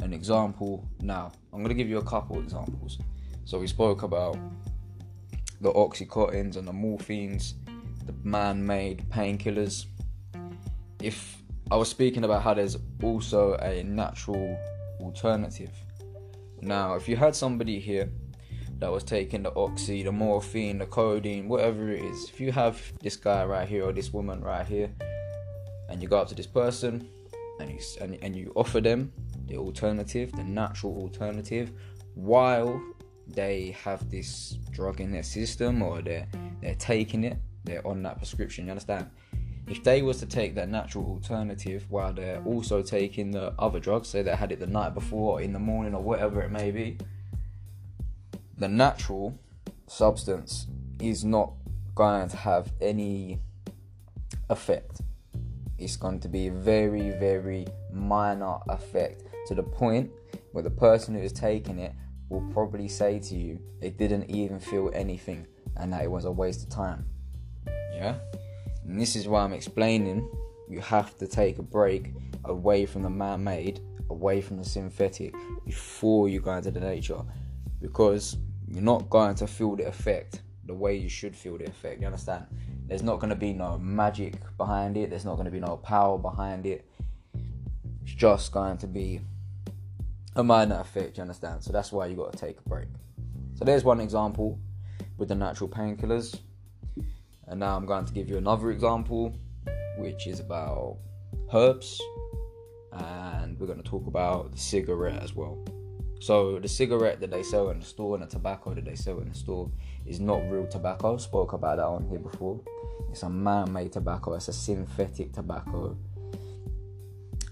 [0.00, 1.32] an example now.
[1.52, 2.98] I'm gonna give you a couple examples.
[3.44, 4.36] So we spoke about
[5.60, 7.54] the oxycontins and the morphines,
[8.06, 9.86] the man-made painkillers.
[11.00, 14.58] If I was speaking about how there's also a natural
[15.00, 15.70] alternative.
[16.62, 18.08] Now, if you had somebody here
[18.78, 22.80] that was taking the oxy, the morphine, the codeine, whatever it is, if you have
[23.00, 24.90] this guy right here or this woman right here,
[25.88, 27.08] and you go up to this person
[27.58, 29.12] and you and, and you offer them
[29.46, 31.72] the alternative, the natural alternative,
[32.14, 32.80] while
[33.26, 36.28] they have this drug in their system or they're
[36.60, 38.66] they're taking it, they're on that prescription.
[38.66, 39.10] You understand?
[39.68, 44.08] If they was to take their natural alternative while they're also taking the other drugs,
[44.08, 46.70] say they had it the night before, or in the morning, or whatever it may
[46.70, 46.98] be,
[48.58, 49.38] the natural
[49.86, 50.66] substance
[51.00, 51.52] is not
[51.94, 53.40] going to have any
[54.50, 55.00] effect.
[55.78, 60.10] It's going to be a very, very minor effect to the point
[60.52, 61.92] where the person who is taking it
[62.28, 65.46] will probably say to you it didn't even feel anything
[65.76, 67.04] and that it was a waste of time.
[67.94, 68.14] Yeah?
[68.84, 70.28] And this is why I'm explaining
[70.68, 72.14] you have to take a break
[72.44, 77.20] away from the man made, away from the synthetic before you go into the nature
[77.80, 82.00] because you're not going to feel the effect the way you should feel the effect.
[82.00, 82.46] You understand?
[82.86, 85.76] There's not going to be no magic behind it, there's not going to be no
[85.76, 86.88] power behind it.
[88.02, 89.20] It's just going to be
[90.36, 91.62] a minor effect, you understand?
[91.62, 92.88] So that's why you got to take a break.
[93.54, 94.58] So there's one example
[95.18, 96.38] with the natural painkillers.
[97.48, 99.36] And now I'm going to give you another example,
[99.98, 100.98] which is about
[101.52, 102.00] herbs.
[102.92, 105.58] And we're going to talk about the cigarette as well.
[106.20, 109.18] So the cigarette that they sell in the store and the tobacco that they sell
[109.18, 109.70] in the store
[110.06, 111.14] is not real tobacco.
[111.14, 112.60] I Spoke about that on here before.
[113.10, 114.34] It's a man-made tobacco.
[114.34, 115.96] It's a synthetic tobacco.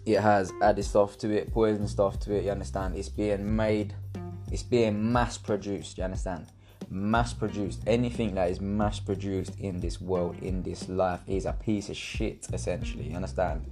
[0.07, 2.44] It has added stuff to it, poison stuff to it.
[2.44, 2.96] You understand?
[2.96, 3.92] It's being made.
[4.53, 5.98] It's being mass-produced.
[5.98, 6.46] You understand?
[6.90, 7.83] Mass-produced.
[7.87, 12.48] Anything that is mass-produced in this world, in this life, is a piece of shit.
[12.53, 13.64] Essentially, you understand?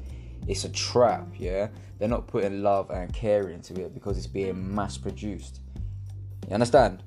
[0.46, 1.26] It's a trap.
[1.37, 5.61] Yeah, they're not putting love and care into it because it's being mass-produced.
[6.46, 7.02] You understand?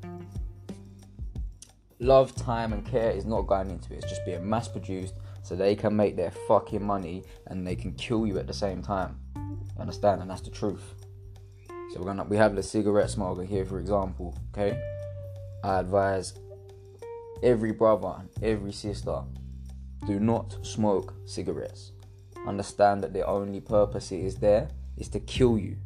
[2.02, 3.97] love, time, and care is not going into it.
[3.97, 7.93] It's just being mass produced so they can make their fucking money and they can
[7.93, 9.17] kill you at the same time.
[9.36, 10.21] You understand?
[10.21, 10.95] And that's the truth.
[11.93, 14.36] So we're gonna we have the cigarette smoker here, for example.
[14.54, 14.80] Okay,
[15.63, 16.34] I advise
[17.43, 19.21] every brother and every sister
[20.08, 21.91] do not smoke cigarettes.
[22.47, 25.78] Understand that the only purpose it is there is to kill you.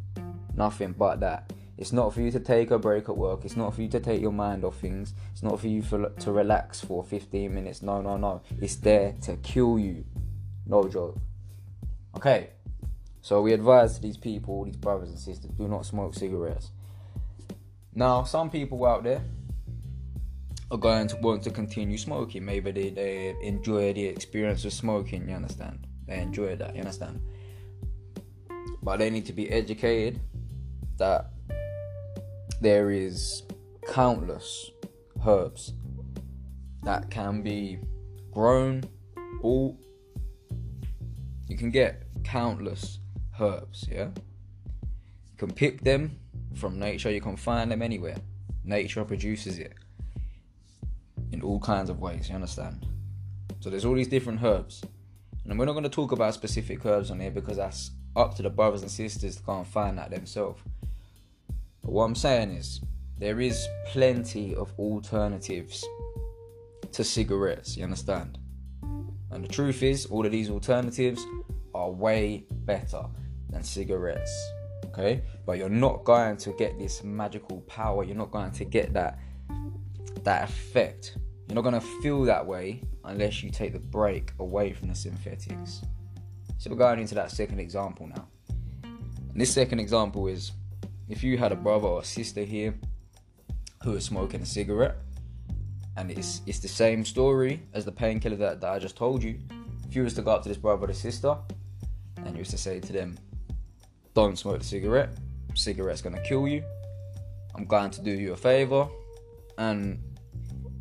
[0.56, 1.52] Nothing but that.
[1.78, 3.44] It's not for you to take a break at work.
[3.44, 5.14] It's not for you to take your mind off things.
[5.34, 7.82] It's not for you for, to relax for 15 minutes.
[7.82, 8.42] No, no, no.
[8.62, 10.06] It's there to kill you.
[10.66, 11.18] No joke.
[12.16, 12.52] Okay.
[13.22, 16.70] So we advise these people, these brothers and sisters, do not smoke cigarettes.
[17.94, 19.22] Now, some people out there
[20.72, 22.44] are going to want to continue smoking.
[22.44, 25.86] Maybe they, they enjoy the experience of smoking, you understand?
[26.08, 27.22] They enjoy that, you understand?
[28.82, 30.20] But they need to be educated
[30.98, 31.32] that
[32.62, 33.44] there is
[33.88, 34.72] countless
[35.26, 35.74] herbs
[36.84, 37.80] that can be
[38.32, 38.84] grown,
[39.42, 39.76] bought.
[41.48, 43.00] You can get countless
[43.40, 44.10] herbs, yeah?
[45.32, 46.20] You can pick them
[46.56, 48.18] from nature, you can find them anywhere.
[48.64, 49.74] Nature produces it
[51.36, 52.88] in all kinds of ways, you understand?
[53.60, 54.82] So there's all these different herbs.
[55.44, 58.42] And we're not going to talk about specific herbs on here because that's up to
[58.42, 60.62] the brothers and sisters to go and find that themselves.
[61.82, 62.80] But what I'm saying is,
[63.18, 65.86] there is plenty of alternatives
[66.94, 68.40] to cigarettes, you understand?
[69.32, 71.22] And the truth is, all of these alternatives
[71.74, 73.04] are way better
[73.50, 74.34] than cigarettes,
[74.86, 75.22] okay?
[75.46, 79.20] But you're not going to get this magical power, you're not going to get that
[80.24, 81.18] that effect.
[81.48, 84.96] You're not going to feel that way unless you take the break away from the
[84.96, 85.82] synthetics.
[86.58, 88.28] So we're going into that second example now.
[88.84, 90.52] And this second example is
[91.08, 92.74] if you had a brother or sister here
[93.84, 94.96] who is smoking a cigarette,
[95.98, 99.38] and it's it's the same story as the painkiller that, that I just told you.
[99.88, 101.38] If you was to go up to this brother or sister,
[102.18, 103.18] and you was to say to them,
[104.14, 105.10] "Don't smoke the cigarette.
[105.54, 106.64] Cigarette's gonna kill you.
[107.54, 108.88] I'm going to do you a favor,
[109.58, 110.00] and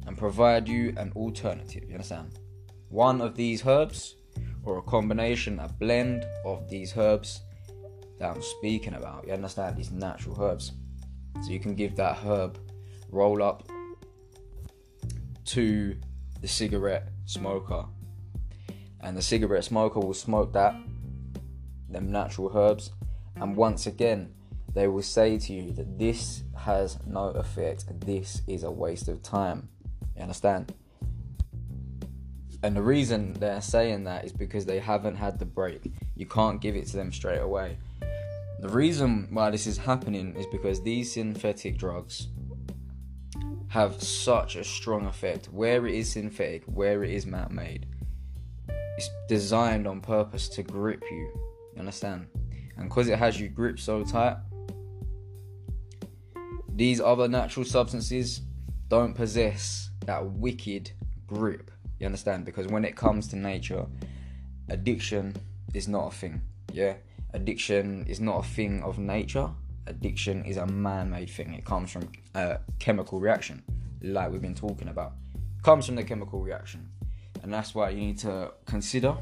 [0.07, 2.39] and provide you an alternative." You understand?
[2.89, 4.17] One of these herbs,
[4.65, 7.43] or a combination, a blend of these herbs
[8.19, 9.27] that I'm speaking about.
[9.27, 10.73] You understand these natural herbs.
[11.43, 12.59] So you can give that herb
[13.11, 13.69] roll up
[15.47, 15.97] to
[16.41, 17.87] the cigarette smoker.
[19.01, 20.75] And the cigarette smoker will smoke that,
[21.89, 22.93] them natural herbs.
[23.37, 24.33] And once again,
[24.73, 29.23] they will say to you that this has no effect, this is a waste of
[29.23, 29.69] time.
[30.17, 30.73] You understand?
[32.63, 35.93] And the reason they're saying that is because they haven't had the break.
[36.17, 37.77] You can't give it to them straight away.
[38.61, 42.29] The reason why this is happening is because these synthetic drugs
[43.69, 45.47] have such a strong effect.
[45.53, 47.87] Where it is synthetic, where it is man made,
[48.97, 51.29] it's designed on purpose to grip you.
[51.75, 52.29] You understand?
[52.77, 54.37] And because it has you gripped so tight,
[56.69, 58.41] these other natural substances
[58.89, 60.93] don't possess that wicked
[61.27, 61.71] grip.
[61.99, 62.45] You understand?
[62.45, 63.87] Because when it comes to nature,
[64.69, 65.37] addiction
[65.73, 66.43] is not a thing.
[66.73, 66.95] Yeah,
[67.33, 69.51] addiction is not a thing of nature.
[69.87, 71.55] Addiction is a man-made thing.
[71.55, 73.63] It comes from a chemical reaction,
[74.03, 75.13] like we've been talking about.
[75.63, 76.89] comes from the chemical reaction,
[77.43, 79.17] and that's why you need to consider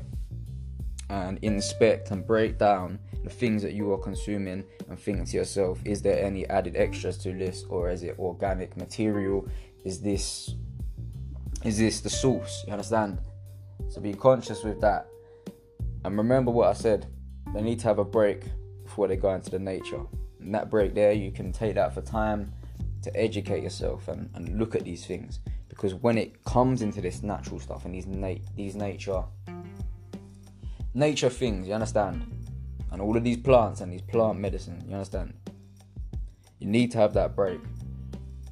[1.08, 5.78] and inspect and break down the things that you are consuming and think to yourself
[5.84, 9.46] is there any added extras to this or is it organic material
[9.84, 10.54] is this
[11.64, 12.64] is this the source?
[12.66, 13.18] You understand?
[13.88, 15.06] So be conscious with that.
[16.04, 17.06] And remember what i said.
[17.54, 18.44] They need to have a break
[18.82, 20.00] before they go into the nature.
[20.40, 22.52] And that break there you can take that for time
[23.02, 25.40] to educate yourself and, and look at these things.
[25.68, 29.24] Because when it comes into this natural stuff and these nat- these nature
[30.94, 32.26] nature things you understand?
[32.90, 35.34] And all of these plants and these plant medicine you understand?
[36.58, 37.60] You need to have that break.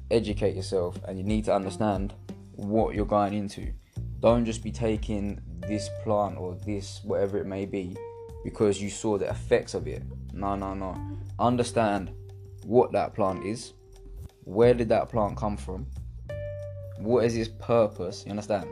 [0.09, 2.13] Educate yourself and you need to understand
[2.61, 3.71] what you're going into.
[4.19, 7.95] Don't just be taking this plant or this whatever it may be
[8.43, 10.03] because you saw the effects of it.
[10.33, 10.95] No no no.
[11.39, 12.11] Understand
[12.65, 13.73] what that plant is.
[14.43, 15.87] Where did that plant come from?
[16.97, 18.23] What is its purpose?
[18.25, 18.67] You understand?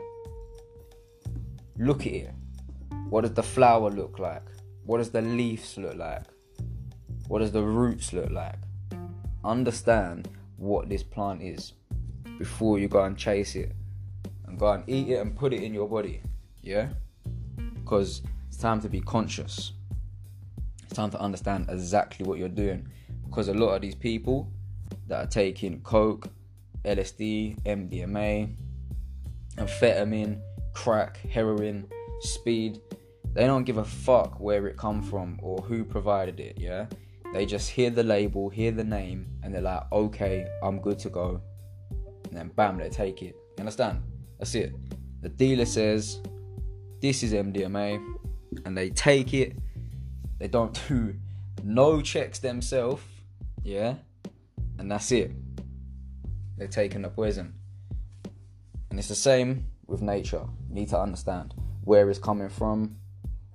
[1.76, 2.34] Look at it.
[3.08, 4.44] What does the flower look like?
[4.84, 6.22] What does the leaves look like?
[7.26, 8.56] What does the roots look like?
[9.44, 11.72] Understand what this plant is
[12.38, 13.72] before you go and chase it
[14.60, 16.20] go and eat it and put it in your body
[16.62, 16.88] yeah?
[17.74, 19.72] Because it's time to be conscious.
[20.82, 22.88] It's time to understand exactly what you're doing.
[23.24, 24.50] Because a lot of these people
[25.06, 26.28] that are taking coke
[26.84, 28.50] lsd mdma
[29.56, 30.40] amphetamine
[30.72, 31.86] crack heroin
[32.20, 32.80] speed
[33.34, 36.86] they don't give a fuck where it come from or who provided it yeah?
[37.32, 41.10] They just hear the label hear the name and they're like okay i'm good to
[41.10, 41.40] go.
[42.28, 43.36] And then bam they take it.
[43.56, 44.02] You understand
[44.40, 44.74] that's it
[45.22, 46.20] the dealer says
[47.00, 48.02] this is mdma
[48.64, 49.56] and they take it
[50.40, 51.14] they don't do
[51.62, 53.04] no checks themselves
[53.62, 53.94] yeah
[54.78, 55.30] and that's it
[56.56, 57.54] they're taking the poison
[58.90, 62.96] and it's the same with nature you need to understand where it's coming from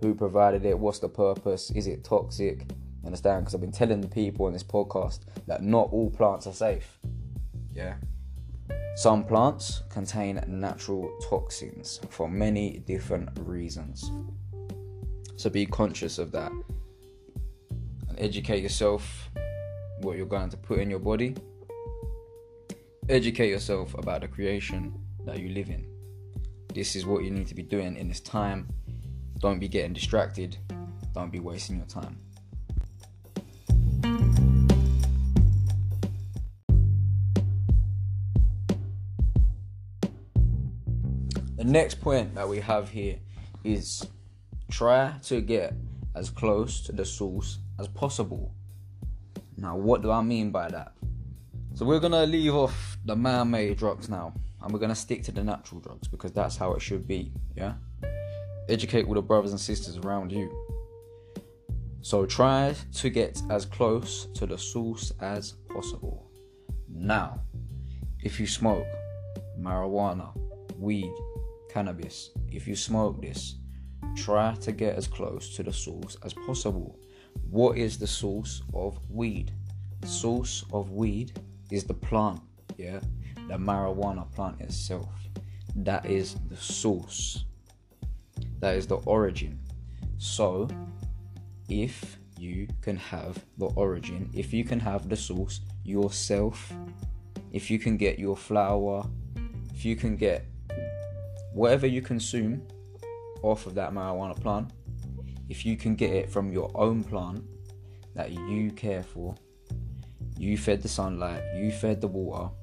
[0.01, 2.65] who provided it, what's the purpose, is it toxic?
[3.05, 3.41] Understand?
[3.41, 6.99] Because I've been telling the people on this podcast that not all plants are safe.
[7.73, 7.95] Yeah.
[8.95, 14.11] Some plants contain natural toxins for many different reasons.
[15.36, 16.51] So be conscious of that
[18.07, 19.30] and educate yourself
[20.01, 21.36] what you're going to put in your body.
[23.09, 24.93] Educate yourself about the creation
[25.26, 25.86] that you live in.
[26.74, 28.68] This is what you need to be doing in this time
[29.39, 30.57] don't be getting distracted.
[31.13, 32.18] Don't be wasting your time.
[41.66, 43.18] Next point that we have here
[43.63, 44.07] is
[44.70, 45.74] try to get
[46.16, 48.53] as close to the source as possible.
[49.57, 50.93] Now, what do I mean by that?
[51.74, 55.32] So, we're gonna leave off the man made drugs now and we're gonna stick to
[55.32, 57.74] the natural drugs because that's how it should be, yeah?
[58.70, 60.51] educate all the brothers and sisters around you.
[62.01, 66.30] So try to get as close to the source as possible.
[66.89, 67.41] Now,
[68.24, 68.86] if you smoke
[69.59, 70.30] marijuana,
[70.78, 71.13] weed,
[71.76, 73.55] cannabis, if you smoke this,
[74.15, 76.97] try to get as close to the source as possible.
[77.49, 79.51] What is the source of weed?
[79.99, 81.38] The source of weed
[81.69, 82.39] is the plant,
[82.78, 83.01] yeah,
[83.49, 85.09] the marijuana plant itself.
[85.76, 87.43] That is the source
[88.59, 89.59] that is the origin.
[90.17, 90.69] So,
[91.67, 96.73] if you can have the origin, if you can have the source yourself,
[97.51, 99.05] if you can get your flower,
[99.73, 100.45] if you can get
[101.55, 102.61] whatever you consume
[103.41, 104.71] off of that marijuana plant,
[105.47, 107.41] if you can get it from your own plant
[108.13, 109.33] that you care for,
[110.37, 112.53] you fed the sunlight, you fed the water,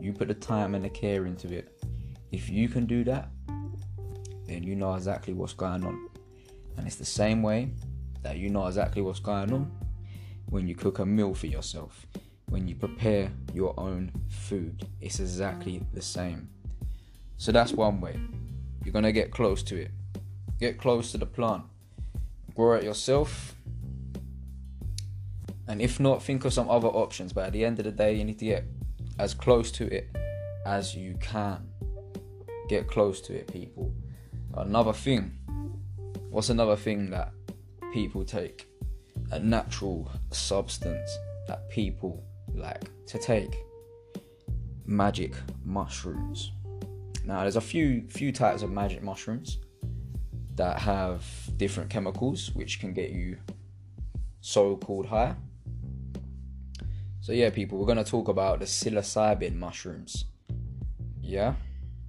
[0.00, 1.80] you put the time and the care into it.
[2.32, 3.28] If you can do that,
[4.46, 6.08] then you know exactly what's going on.
[6.76, 7.70] And it's the same way
[8.22, 9.70] that you know exactly what's going on
[10.46, 12.04] when you cook a meal for yourself,
[12.46, 14.88] when you prepare your own food.
[15.00, 16.48] It's exactly the same.
[17.36, 18.18] So that's one way.
[18.84, 19.90] You're going to get close to it.
[20.58, 21.64] Get close to the plant.
[22.54, 23.54] Grow it yourself.
[25.66, 27.32] And if not, think of some other options.
[27.32, 28.64] But at the end of the day, you need to get
[29.18, 30.14] as close to it
[30.66, 31.66] as you can.
[32.68, 33.92] Get close to it, people.
[34.54, 35.36] Another thing.
[36.30, 37.32] What's another thing that
[37.92, 38.68] people take?
[39.30, 41.10] A natural substance
[41.48, 42.22] that people
[42.54, 43.56] like to take.
[44.86, 46.52] Magic mushrooms.
[47.24, 49.58] Now there's a few few types of magic mushrooms.
[50.56, 51.24] that have
[51.56, 53.36] different chemicals which can get you
[54.40, 55.34] so called high.
[57.20, 60.26] So, yeah, people, we're to talk about the psilocybin mushrooms.
[61.22, 61.54] Yeah?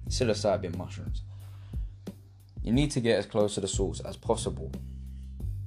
[0.08, 1.22] Psilocybin mushrooms.
[2.62, 4.70] You need to get as close to the source as possible.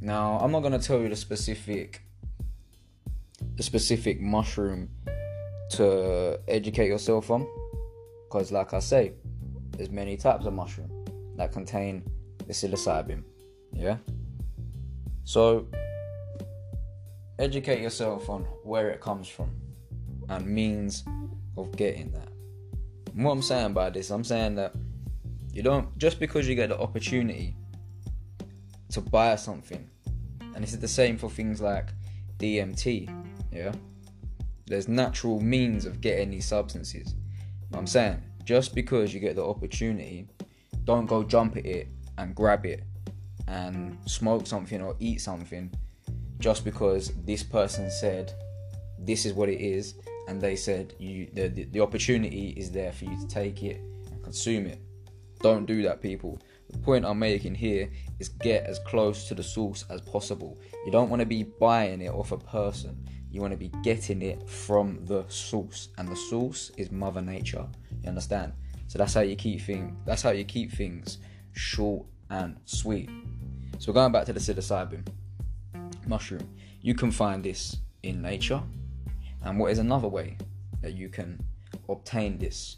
[0.02, 2.02] Now, I'm not to tell you the specific
[3.56, 4.90] the specific mushroom
[5.72, 7.48] to educate yourself on
[8.24, 9.14] because like I say,
[9.80, 10.92] there's many types of mushroom
[11.38, 12.04] that contain
[12.46, 13.24] the psilocybin.
[13.72, 13.96] Yeah?
[15.24, 15.68] So
[17.40, 19.52] educate yourself on where it comes from
[20.28, 21.06] and means
[21.56, 22.28] of getting that.
[23.16, 24.76] And what I'm saying by this, I'm saying that
[25.54, 27.56] you don't just because you get the opportunity
[28.92, 29.90] to buy something,
[30.56, 31.88] and this is the same for things like
[32.38, 33.10] DMT,
[33.50, 33.72] yeah.
[34.68, 37.16] There's natural means of getting these substances.
[37.74, 40.28] I'm saying, just because you get the opportunity,
[40.84, 41.88] don't go jump at it
[42.18, 42.82] and grab it
[43.48, 45.72] and smoke something or eat something
[46.40, 48.34] just because this person said
[48.98, 49.94] this is what it is
[50.28, 53.82] and they said you the, the, the opportunity is there for you to take it
[54.10, 54.82] and consume it.
[55.44, 56.42] Don't do that people.
[56.72, 60.58] The point i'm making here is get as close to the source as possible.
[60.88, 62.98] You don't want to be buying it off a person.
[63.30, 65.90] You want to be getting it from the source.
[66.00, 67.68] And the source is mother nature
[68.04, 68.54] you understand
[68.88, 71.20] so that's how you keep things that's how you keep things
[71.54, 73.10] short and sweet
[73.78, 75.08] so going back to the psilocybin
[76.10, 76.50] mushroom.
[76.82, 78.62] You can find this in nature.
[79.44, 80.38] And what is another way
[80.82, 81.40] that you can
[81.88, 82.78] obtain this?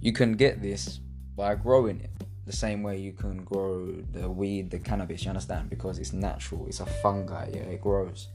[0.00, 1.00] You can get this
[1.36, 2.10] by growing it
[2.46, 5.68] the same way you can grow the weed, the cannabis, you understand?
[5.68, 8.28] Because it's natural, it's a fungi, yeah, it grows.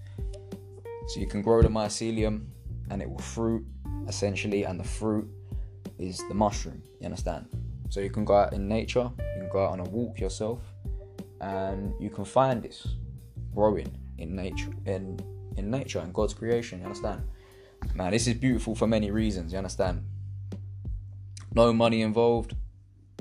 [1.07, 2.45] So you can grow the mycelium
[2.89, 3.65] and it will fruit
[4.07, 5.27] essentially, and the fruit
[5.97, 7.47] is the mushroom, you understand?
[7.89, 10.59] So you can go out in nature, you can go out on a walk yourself,
[11.41, 12.87] and you can find this
[13.53, 15.19] growing in nature in
[15.57, 16.79] in nature in God's creation.
[16.79, 17.23] You understand?
[17.95, 19.51] Man, this is beautiful for many reasons.
[19.51, 20.05] You understand?
[21.53, 22.55] No money involved.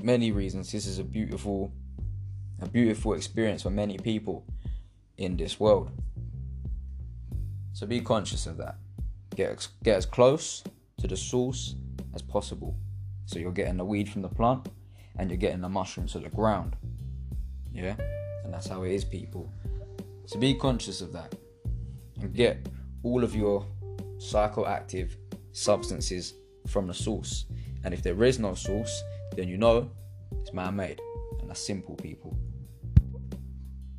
[0.01, 0.71] Many reasons.
[0.71, 1.73] This is a beautiful,
[2.61, 4.45] a beautiful experience for many people
[5.17, 5.91] in this world.
[7.73, 8.75] So be conscious of that.
[9.35, 10.63] Get get as close
[10.99, 11.75] to the source
[12.13, 12.75] as possible.
[13.25, 14.67] So you're getting the weed from the plant,
[15.17, 16.75] and you're getting the mushrooms to the ground.
[17.73, 17.95] Yeah,
[18.43, 19.51] and that's how it is, people.
[20.25, 21.35] So be conscious of that
[22.21, 22.67] and get
[23.03, 23.65] all of your
[24.17, 25.15] psychoactive
[25.51, 26.35] substances
[26.67, 27.45] from the source.
[27.83, 29.03] And if there is no source,
[29.35, 29.89] then you know
[30.39, 31.01] it's man made.
[31.39, 32.37] And that's simple, people.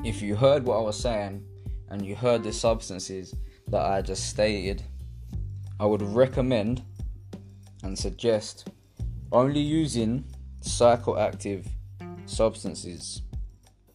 [0.05, 1.45] If you heard what I was saying
[1.89, 3.35] and you heard the substances
[3.69, 4.83] that I just stated,
[5.81, 6.83] I would recommend
[7.83, 8.69] and suggest
[9.31, 10.25] only using
[10.63, 11.67] psychoactive
[12.27, 13.23] substances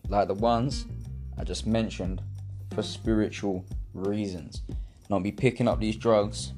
[0.10, 0.86] like the ones
[1.38, 2.22] I just mentioned
[2.74, 4.62] for spiritual reasons.
[5.10, 6.54] Don't be picking up these drugs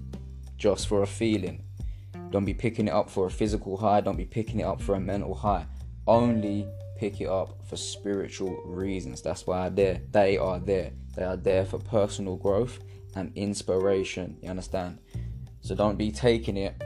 [0.57, 1.63] just for a feeling.
[2.32, 4.01] Don't be picking it up for a physical high.
[4.01, 5.65] Don't be picking it up for a mental high.
[6.07, 6.67] Only
[6.97, 9.21] pick it up for spiritual reasons.
[9.21, 10.91] That's why they're They are there.
[11.15, 12.80] They are there for personal growth
[13.15, 14.38] and inspiration.
[14.41, 14.99] You understand?
[15.61, 16.82] So don't be taking it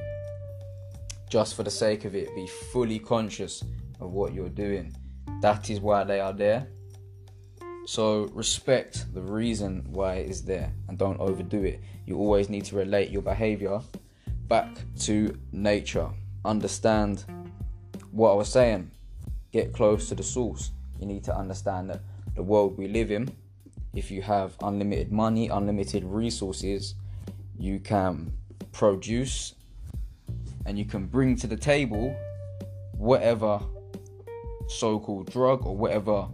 [1.33, 2.35] just for the sake of it.
[2.35, 3.63] Be fully conscious
[3.99, 4.95] of what you're doing.
[5.41, 6.67] That is why they are there.
[7.87, 11.81] So respect the reason why it is there and don't overdo it.
[12.05, 13.81] You always need to relate your behavior
[14.47, 16.07] back to nature.
[16.45, 17.25] Understand
[18.11, 18.91] what I was saying.
[19.51, 20.69] Get close to the source.
[20.99, 22.01] You need to understand that
[22.35, 23.35] the world we live in,
[23.95, 26.93] if you have unlimited money, unlimited resources,
[27.57, 28.33] you can
[28.71, 29.55] produce
[30.65, 32.15] and you can bring to the table
[32.97, 33.59] whatever
[34.67, 36.27] so called drug or whatever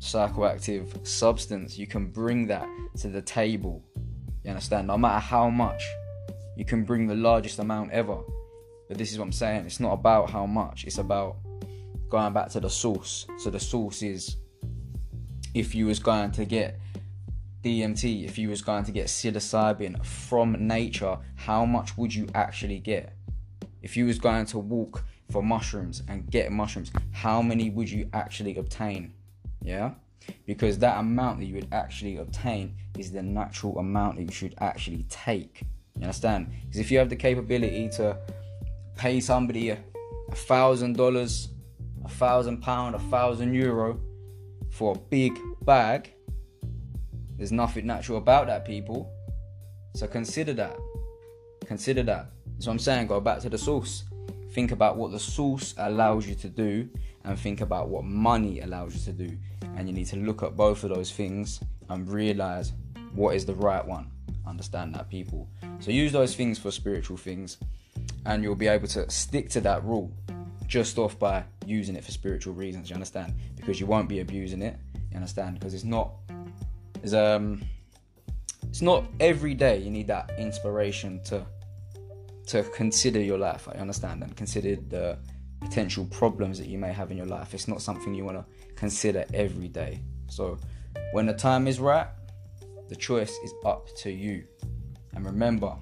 [0.00, 3.82] psychoactive substance, you can bring that to the table.
[4.42, 4.88] You understand?
[4.88, 5.82] No matter how much,
[6.56, 8.18] you can bring the largest amount ever.
[8.88, 9.64] But this is what I'm saying.
[9.64, 11.36] It's not about how much, it's about
[12.10, 13.26] going back to the source.
[13.38, 14.36] So the source is
[15.54, 16.78] if you was going to get
[17.62, 22.78] DMT, if you was going to get psilocybin from nature, how much would you actually
[22.78, 23.14] get?
[23.84, 28.08] If you was going to walk for mushrooms and get mushrooms, how many would you
[28.14, 29.12] actually obtain?
[29.60, 29.92] Yeah?
[30.46, 34.54] Because that amount that you would actually obtain is the natural amount that you should
[34.58, 35.64] actually take.
[35.96, 36.50] You understand?
[36.62, 38.16] Because if you have the capability to
[38.96, 39.78] pay somebody a
[40.32, 41.50] thousand dollars,
[42.06, 44.00] a thousand pound, a thousand euro
[44.70, 46.10] for a big bag,
[47.36, 49.12] there's nothing natural about that, people.
[49.94, 50.78] So consider that.
[51.66, 52.33] Consider that.
[52.58, 54.04] So I'm saying go back to the source.
[54.52, 56.88] Think about what the source allows you to do
[57.24, 59.36] and think about what money allows you to do.
[59.76, 62.72] And you need to look at both of those things and realize
[63.14, 64.10] what is the right one.
[64.46, 65.48] Understand that, people.
[65.80, 67.58] So use those things for spiritual things,
[68.26, 70.12] and you'll be able to stick to that rule
[70.66, 72.90] just off by using it for spiritual reasons.
[72.90, 73.34] You understand?
[73.56, 74.78] Because you won't be abusing it.
[75.10, 75.58] You understand?
[75.58, 76.12] Because it's not.
[77.02, 77.62] It's um.
[78.64, 81.46] It's not every day you need that inspiration to
[82.46, 83.68] to consider your life.
[83.68, 85.18] I understand and consider the
[85.60, 87.54] potential problems that you may have in your life.
[87.54, 90.00] It's not something you want to consider every day.
[90.28, 90.58] So
[91.12, 92.06] when the time is right,
[92.88, 94.44] the choice is up to you.
[95.14, 95.74] And remember,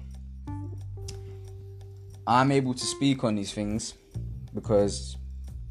[2.25, 3.95] I'm able to speak on these things
[4.53, 5.17] because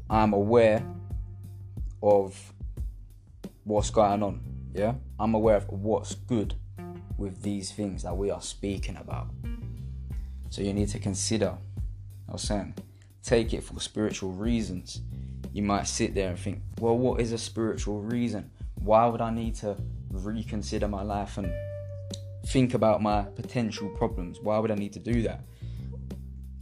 [0.09, 0.85] I'm aware
[2.03, 2.53] of
[3.63, 4.41] what's going on.
[4.75, 6.55] Yeah, I'm aware of what's good
[7.17, 9.29] with these things that we are speaking about.
[10.53, 11.57] So you need to consider,
[12.29, 12.75] I was saying,
[13.23, 15.01] take it for spiritual reasons.
[15.51, 18.51] You might sit there and think, well, what is a spiritual reason?
[18.75, 19.75] Why would I need to
[20.11, 21.51] reconsider my life and
[22.45, 24.41] think about my potential problems?
[24.41, 25.43] Why would I need to do that?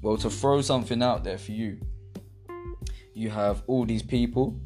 [0.01, 1.77] Well, to throw something out there for you,
[3.13, 4.57] you have all these people.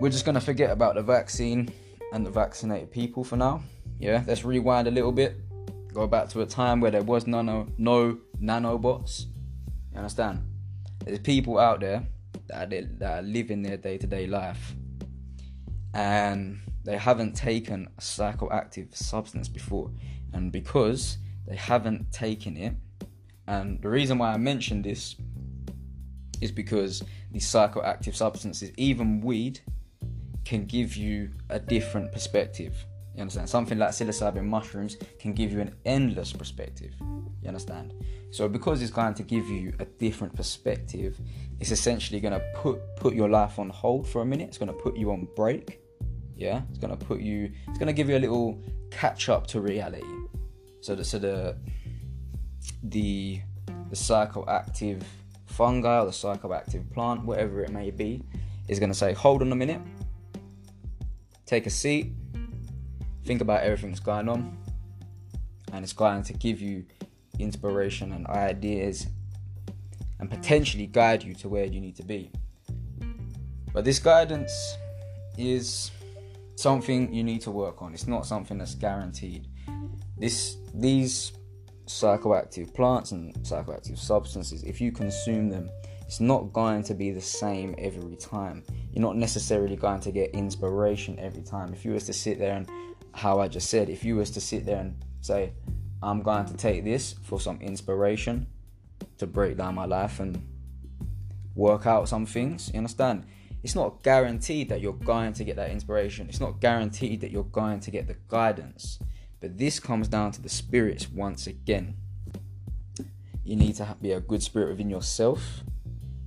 [0.00, 1.72] We're just going to forget about the vaccine
[2.12, 3.62] and the vaccinated people for now.
[4.00, 5.36] Yeah, let's rewind a little bit.
[5.92, 9.26] Go back to a time where there was nano, no nanobots.
[9.92, 10.44] You understand?
[11.04, 12.06] There's people out there
[12.46, 14.74] that are, that are living their day to day life
[15.94, 19.90] and they haven't taken a psychoactive substance before.
[20.32, 22.74] And because they haven't taken it,
[23.46, 25.16] and the reason why I mentioned this
[26.40, 29.60] is because these psychoactive substances, even weed,
[30.44, 32.86] can give you a different perspective.
[33.20, 33.50] You understand?
[33.50, 36.94] Something like psilocybin mushrooms can give you an endless perspective.
[37.42, 37.92] You understand?
[38.30, 41.20] So because it's going to give you a different perspective,
[41.60, 44.48] it's essentially going to put put your life on hold for a minute.
[44.48, 45.80] It's going to put you on break.
[46.34, 47.52] Yeah, it's going to put you.
[47.68, 48.58] It's going to give you a little
[48.90, 50.14] catch up to reality.
[50.80, 51.58] So the so the
[52.84, 53.42] the
[53.90, 55.02] the psychoactive
[55.44, 58.22] fungi or the psychoactive plant, whatever it may be,
[58.66, 59.82] is going to say, hold on a minute,
[61.44, 62.14] take a seat,
[63.24, 64.56] think about everything that's going on,
[65.72, 66.84] and it's going to give you
[67.38, 69.06] inspiration and ideas
[70.18, 72.30] and potentially guide you to where you need to be.
[73.72, 74.76] But this guidance
[75.38, 75.90] is
[76.56, 77.94] something you need to work on.
[77.94, 79.46] It's not something that's guaranteed.
[80.18, 81.32] This these
[81.86, 85.70] psychoactive plants and psychoactive substances, if you consume them,
[86.06, 88.62] it's not going to be the same every time.
[88.92, 91.72] You're not necessarily going to get inspiration every time.
[91.72, 92.68] If you was to sit there and
[93.14, 95.52] how I just said, if you was to sit there and say,
[96.02, 98.46] I'm going to take this for some inspiration
[99.18, 100.46] to break down my life and
[101.54, 103.26] work out some things, you understand?
[103.62, 106.28] It's not guaranteed that you're going to get that inspiration.
[106.28, 108.98] It's not guaranteed that you're going to get the guidance.
[109.40, 111.96] But this comes down to the spirits once again.
[113.44, 115.62] You need to be a good spirit within yourself,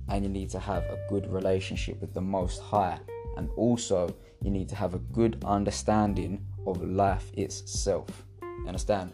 [0.08, 2.98] and you need to have a good relationship with the Most High.
[3.36, 8.24] And also, you need to have a good understanding of life itself.
[8.66, 9.12] Understand?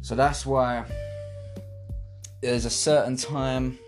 [0.00, 0.84] So that's why
[2.40, 3.78] there's a certain time,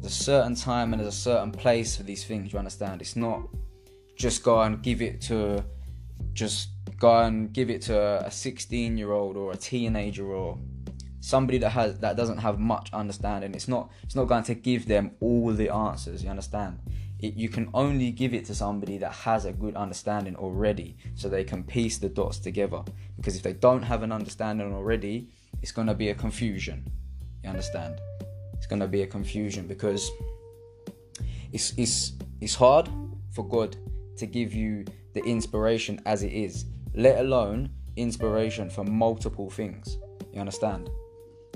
[0.00, 2.52] there's a certain time, and there's a certain place for these things.
[2.52, 3.00] You understand?
[3.00, 3.42] It's not
[4.16, 5.64] just go and give it to
[6.32, 10.58] just go and give it to a 16 year old or a teenager or
[11.20, 14.86] somebody that has that doesn't have much understanding it's not it's not going to give
[14.86, 16.78] them all the answers you understand
[17.20, 21.28] it, you can only give it to somebody that has a good understanding already so
[21.28, 22.82] they can piece the dots together
[23.16, 25.28] because if they don't have an understanding already
[25.62, 26.86] it's going to be a confusion
[27.42, 28.00] you understand
[28.54, 30.10] it's going to be a confusion because
[31.52, 32.88] it's it's it's hard
[33.32, 33.76] for god
[34.16, 39.98] to give you the inspiration as it is let alone inspiration for multiple things.
[40.32, 40.90] You understand?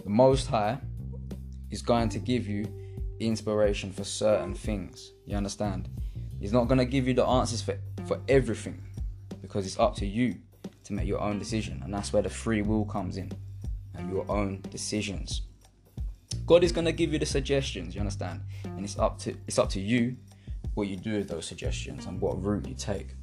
[0.02, 0.78] The Most High
[1.70, 2.66] is going to give you
[3.20, 5.12] inspiration for certain things.
[5.26, 5.88] You understand?
[6.40, 8.82] He's not going to give you the answers for, for everything
[9.42, 10.36] because it's up to you
[10.84, 11.80] to make your own decision.
[11.84, 13.30] And that's where the free will comes in
[13.94, 15.42] and your own decisions.
[16.46, 18.40] God is going to give you the suggestions, you understand?
[18.64, 20.16] And it's up to it's up to you
[20.74, 23.14] what you do with those suggestions and what route you take.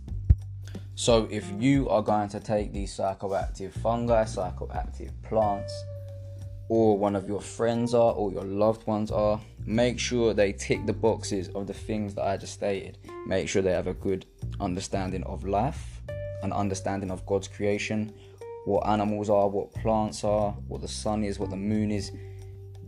[0.95, 5.74] So, if you are going to take these psychoactive fungi, psychoactive plants,
[6.70, 10.86] or one of your friends are, or your loved ones are, make sure they tick
[10.86, 12.97] the boxes of the things that I just stated.
[13.26, 14.26] Make sure they have a good
[14.59, 16.01] understanding of life,
[16.43, 18.13] an understanding of God's creation,
[18.65, 22.11] what animals are, what plants are, what the sun is, what the moon is.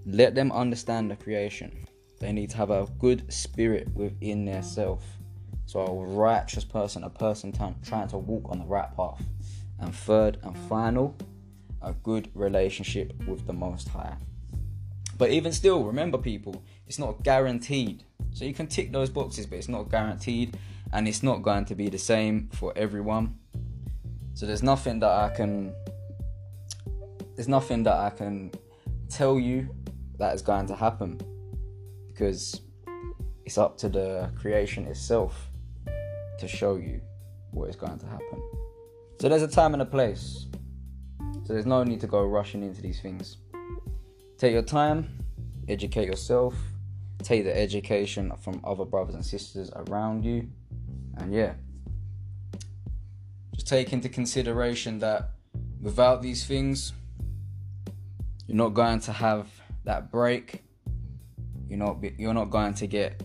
[0.05, 1.85] Let them understand the creation.
[2.19, 5.03] They need to have a good spirit within their self.
[5.67, 9.23] So a righteous person, a person trying to walk on the right path.
[9.79, 11.15] And third and final,
[11.81, 14.17] a good relationship with the Most High.
[15.17, 18.03] But even still, remember people, it's not guaranteed.
[18.31, 20.57] So you can tick those boxes, but it's not guaranteed
[20.93, 23.37] and it's not going to be the same for everyone.
[24.33, 25.73] So there's nothing that I can
[27.35, 28.51] there's nothing that I can
[29.07, 29.69] tell you
[30.17, 31.19] that is going to happen
[32.07, 32.61] because
[33.45, 35.49] it's up to the creation itself
[36.37, 37.01] to show you
[37.51, 38.41] what is going to happen.
[39.21, 40.47] So there's a time and a place.
[41.49, 43.37] So there's no need to go rushing into these things.
[44.37, 45.25] Take your time,
[45.67, 46.53] educate yourself,
[47.23, 50.47] take the education from other brothers and sisters around you,
[51.17, 51.53] and yeah.
[53.55, 55.31] Just take into consideration that
[55.81, 56.93] without these things,
[58.45, 59.47] you're not going to have
[59.85, 60.63] that break.
[61.67, 63.23] You're not you're not going to get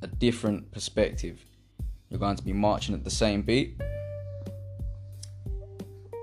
[0.00, 1.44] a different perspective.
[2.08, 3.80] You're going to be marching at the same beat.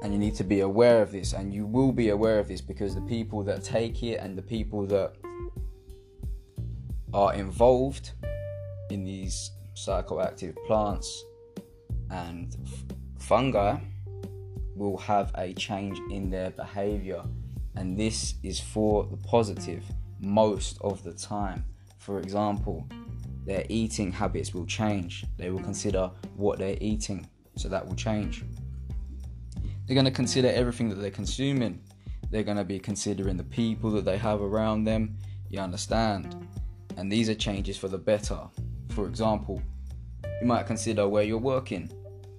[0.02, 2.62] And you need to be aware of this, and you will be aware of this
[2.62, 5.14] because the people that take it and the people that
[7.14, 8.12] are involved
[8.91, 11.24] in these psychoactive plants
[12.12, 12.84] and f-
[13.20, 13.78] fungi
[14.76, 17.22] will have a change in their behavior,
[17.76, 19.84] and this is for the positive
[20.22, 21.66] most of the time.
[21.97, 22.88] For example,
[23.45, 27.28] their eating habits will change, they will consider what they're eating,
[27.58, 28.43] so that will change.
[29.90, 31.82] They're going to consider everything that they're consuming.
[32.30, 35.18] They're going to be considering the people that they have around them.
[35.50, 36.48] You understand?
[36.96, 38.40] And these are changes for the better.
[38.90, 39.64] For example,
[40.24, 41.92] you might consider where you're working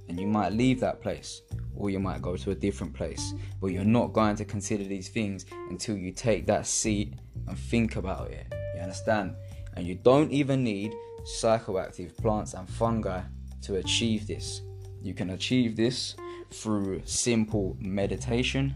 [0.09, 1.43] and you might leave that place
[1.75, 3.35] or you might go to a different place.
[3.61, 7.15] But you're not going to consider these things until you take that seat
[7.49, 8.47] and think about it.
[8.77, 9.35] You understand?
[9.75, 10.95] And you don't even need
[11.25, 13.23] psychoactive plants and fungi
[13.63, 14.63] to achieve this.
[15.03, 16.15] You can achieve this
[16.51, 18.75] through simple meditation,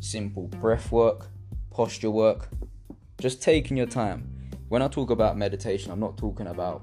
[0.00, 1.26] simple breath work,
[1.70, 2.48] posture work,
[3.20, 4.50] just taking your time.
[4.68, 6.82] When I talk about meditation, I'm not talking about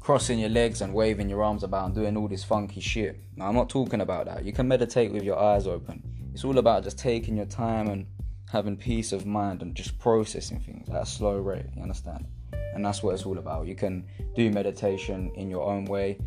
[0.00, 3.20] crossing your legs and waving your arms about and doing all this funky shit.
[3.36, 4.44] No, I'm not talking about that.
[4.44, 6.02] You can meditate with your eyes open.
[6.34, 8.06] It's all about just taking your time and
[8.50, 11.66] having peace of mind and just processing things at a slow rate.
[11.76, 12.26] You understand?
[12.74, 13.66] And that's what it's all about.
[13.66, 16.18] You can do meditation in your own way,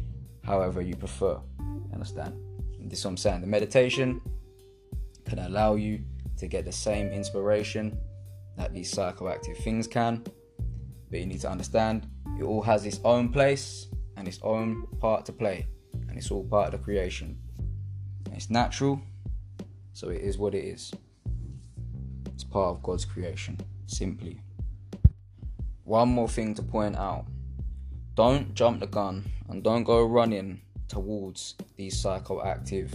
[0.44, 1.40] however you prefer.
[1.96, 2.36] Understand?
[2.80, 3.42] This is what I'm saying.
[3.42, 4.22] The meditation
[5.26, 6.04] can allow you
[6.38, 7.98] to get the same inspiration
[8.58, 10.24] that these psychoactive things can.
[11.10, 12.08] But you need to understand
[12.40, 13.88] it all has its own place
[14.18, 15.68] and its own part to play.
[16.08, 17.38] And it's all part of the creation.
[18.26, 19.02] And it's natural,
[19.94, 20.94] so it is what it is.
[22.34, 24.42] It's part of God's creation, simply.
[25.86, 27.26] One more thing to point out
[28.16, 32.92] don't jump the gun and don't go running towards these psychoactive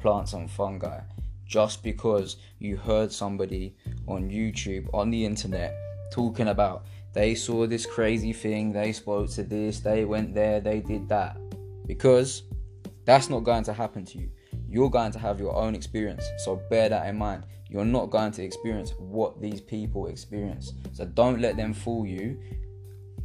[0.00, 1.00] plants and fungi
[1.46, 3.76] just because you heard somebody
[4.08, 5.74] on YouTube, on the internet,
[6.10, 10.80] talking about they saw this crazy thing, they spoke to this, they went there, they
[10.80, 11.36] did that.
[11.86, 12.42] Because
[13.04, 14.30] that's not going to happen to you.
[14.68, 16.24] You're going to have your own experience.
[16.38, 17.44] So bear that in mind.
[17.68, 20.72] You're not going to experience what these people experience.
[20.92, 22.40] So don't let them fool you.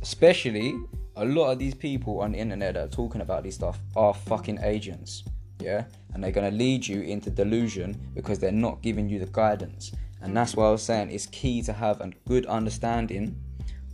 [0.02, 0.76] Especially
[1.20, 4.14] a lot of these people on the internet that are talking about this stuff are
[4.14, 5.24] fucking agents.
[5.60, 5.84] Yeah?
[6.14, 9.92] And they're to lead you into delusion because they're not giving you the guidance.
[10.22, 13.38] And that's why I was saying it's key to have a good understanding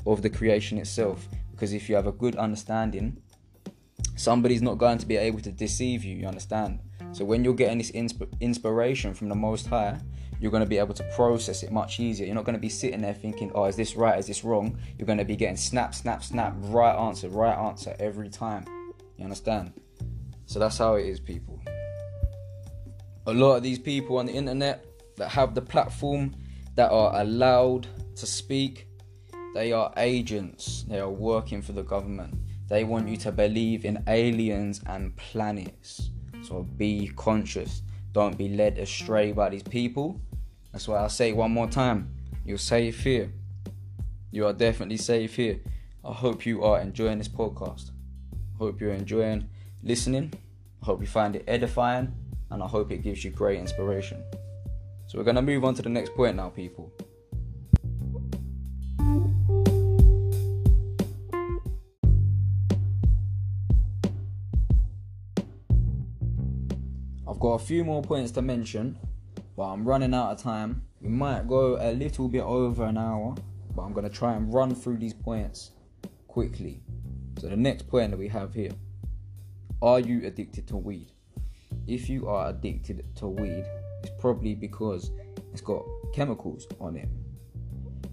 [0.05, 1.28] of the creation itself.
[1.51, 3.17] Because if you have a good understanding,
[4.15, 6.80] somebody's not going to be able to deceive you, you understand?
[7.11, 9.99] So when you're getting this insp- inspiration from the Most High,
[10.39, 12.25] you're going to be able to process it much easier.
[12.25, 14.17] You're not going to be sitting there thinking, oh, is this right?
[14.19, 14.77] Is this wrong?
[14.97, 18.65] You're going to be getting snap, snap, snap, right answer, right answer every time.
[19.17, 19.73] You understand?
[20.45, 21.61] So that's how it is, people.
[23.27, 24.86] A lot of these people on the internet
[25.17, 26.36] that have the platform
[26.75, 28.88] that are allowed to speak,
[29.53, 30.83] they are agents.
[30.88, 32.36] They are working for the government.
[32.67, 36.09] They want you to believe in aliens and planets.
[36.43, 37.81] So be conscious.
[38.16, 40.22] Don't be led astray by these people.
[40.72, 42.16] That's why I'll say one more time.
[42.45, 43.30] You're safe here.
[44.32, 45.59] You are definitely safe here.
[46.01, 47.91] I hope you are enjoying this podcast.
[48.57, 49.49] Hope you're enjoying
[49.84, 50.32] listening.
[50.82, 52.16] I hope you find it edifying.
[52.51, 54.24] And I hope it gives you great inspiration.
[55.07, 56.93] So we're going to move on to the next point now, people.
[67.46, 68.98] Got a few more points to mention,
[69.56, 70.82] but I'm running out of time.
[71.00, 73.36] We might go a little bit over an hour,
[73.76, 75.70] but I'm going to try and run through these points
[76.28, 76.82] quickly.
[77.39, 78.72] So, the next point that we have here
[79.80, 81.12] are you addicted to weed?
[81.86, 83.64] If you are addicted to weed,
[84.02, 85.12] it's probably because
[85.54, 85.84] it's got
[86.16, 87.10] chemicals on it.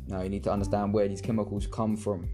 [0.09, 2.28] Now, you need to understand where these chemicals come from.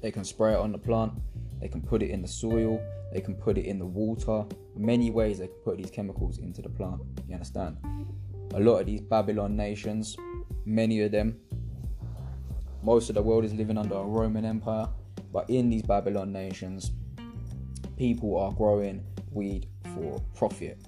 [0.00, 1.12] They can spray it on the plant,
[1.60, 2.80] they can put it in the soil,
[3.12, 4.44] they can put it in the water.
[4.74, 7.02] Many ways they can put these chemicals into the plant.
[7.28, 7.76] You understand?
[8.54, 10.16] A lot of these Babylon nations,
[10.64, 11.38] many of them,
[12.82, 14.88] most of the world is living under a Roman Empire,
[15.32, 16.92] but in these Babylon nations,
[17.96, 20.78] people are growing weed for profit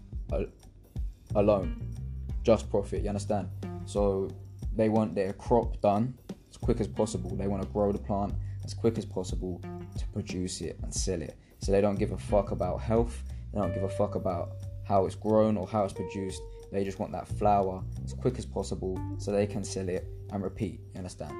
[1.34, 1.94] alone,
[2.42, 3.02] just profit.
[3.02, 3.48] You understand?
[3.86, 4.28] So
[4.74, 6.14] they want their crop done
[6.50, 7.36] as quick as possible.
[7.36, 9.60] They want to grow the plant as quick as possible
[9.98, 11.38] to produce it and sell it.
[11.64, 13.22] So they don't give a fuck about health.
[13.54, 14.50] They don't give a fuck about
[14.86, 16.42] how it's grown or how it's produced.
[16.70, 20.42] They just want that flower as quick as possible so they can sell it and
[20.42, 20.80] repeat.
[20.92, 21.32] You understand?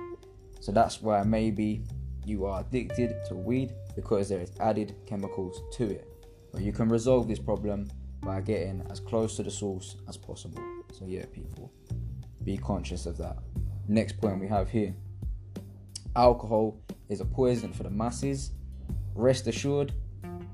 [0.61, 1.85] So that's why maybe
[2.25, 6.09] you are addicted to weed because there is added chemicals to it.
[6.53, 7.91] But you can resolve this problem
[8.23, 10.63] by getting as close to the source as possible.
[10.99, 11.71] So yeah, people,
[12.45, 13.37] be conscious of that.
[13.89, 14.95] Next point we have here.
[16.17, 18.53] Alcohol is a poison for the masses.
[19.15, 19.93] Rest assured,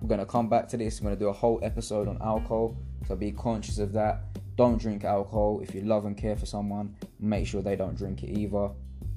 [0.01, 0.98] we're gonna come back to this.
[0.98, 2.76] I'm gonna do a whole episode on alcohol.
[3.07, 4.24] So be conscious of that.
[4.57, 5.61] Don't drink alcohol.
[5.62, 8.70] If you love and care for someone, make sure they don't drink it either.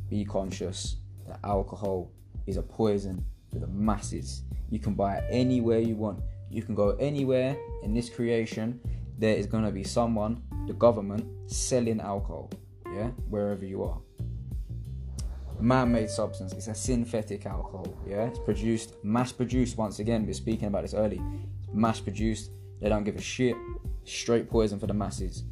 [0.09, 2.11] Be conscious that alcohol
[2.47, 4.43] is a poison for the masses.
[4.69, 6.19] You can buy it anywhere you want.
[6.49, 8.79] You can go anywhere in this creation.
[9.17, 12.51] There is gonna be someone, the government, selling alcohol.
[12.93, 13.99] Yeah, wherever you are
[15.59, 16.53] man-made substance.
[16.53, 17.97] It's a synthetic alcohol.
[18.07, 19.77] Yeah, it's produced, mass-produced.
[19.77, 21.21] Once again, we are speaking about this early.
[21.71, 22.51] Mass-produced.
[22.81, 23.55] They don't give a shit.
[24.03, 25.43] Straight poison for the masses.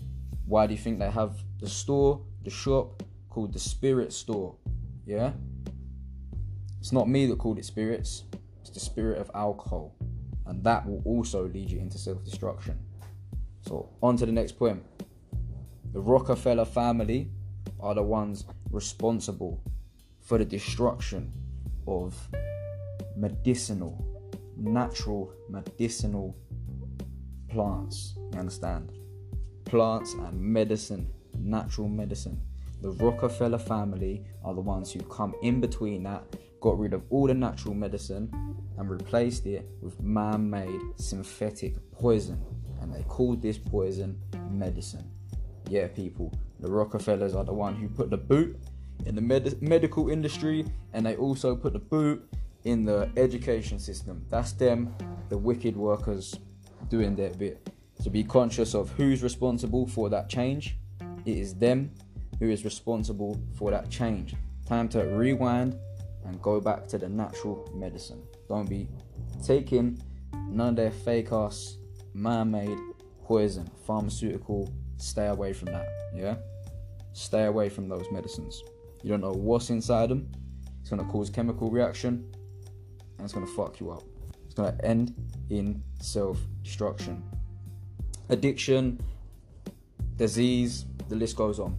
[0.45, 4.56] Why do you think they have the store, the shop called the Spirit Store?
[5.06, 5.32] Yeah.
[6.80, 8.24] It's not me that called it spirits.
[8.60, 9.95] It's the spirit of alcohol,
[10.45, 12.78] and that will also lead you into self-destruction.
[13.62, 14.84] So on to the next point.
[15.93, 17.30] The Rockefeller family
[17.80, 19.62] are the ones responsible
[20.32, 21.29] for the destruction
[21.88, 22.15] of
[23.17, 24.01] medicinal,
[24.55, 26.38] natural medicinal
[27.49, 28.13] plants.
[28.32, 28.93] You understand?
[29.65, 32.39] Plants and medicine, natural medicine.
[32.82, 36.23] The Rockefeller family are the ones who come in between that,
[36.61, 38.32] got rid of all the natural medicine
[38.77, 42.41] and replaced it with man made synthetic poison.
[42.79, 44.17] And they called this poison
[44.49, 45.11] medicine.
[45.67, 48.57] Yeah, people, the Rockefellers are the one who put the boot
[49.06, 52.28] in the med- medical industry, and they also put the boot
[52.64, 54.26] in the education system.
[54.30, 54.93] That's them,
[55.30, 56.39] the wicked workers,
[56.89, 57.70] doing their bit.
[58.04, 60.78] To be conscious of who's responsible for that change.
[61.26, 61.91] It is them
[62.39, 64.36] who is responsible for that change.
[64.68, 65.78] Time to rewind
[66.26, 68.24] and go back to the natural medicine.
[68.47, 68.88] Don't be
[69.45, 70.02] taking
[70.47, 71.78] none of their fake ass,
[72.14, 72.78] man made
[73.24, 74.74] poison, pharmaceutical.
[74.97, 75.88] Stay away from that.
[76.16, 76.36] Yeah?
[77.14, 78.64] Stay away from those medicines.
[79.04, 80.30] You don't know what's inside them.
[80.82, 82.26] It's gonna cause chemical reaction
[83.18, 84.04] and it's gonna fuck you up.
[84.45, 85.14] It's gonna end
[85.49, 87.24] in self-destruction.
[88.30, 88.99] Addiction,
[90.18, 91.78] disease, the list goes on.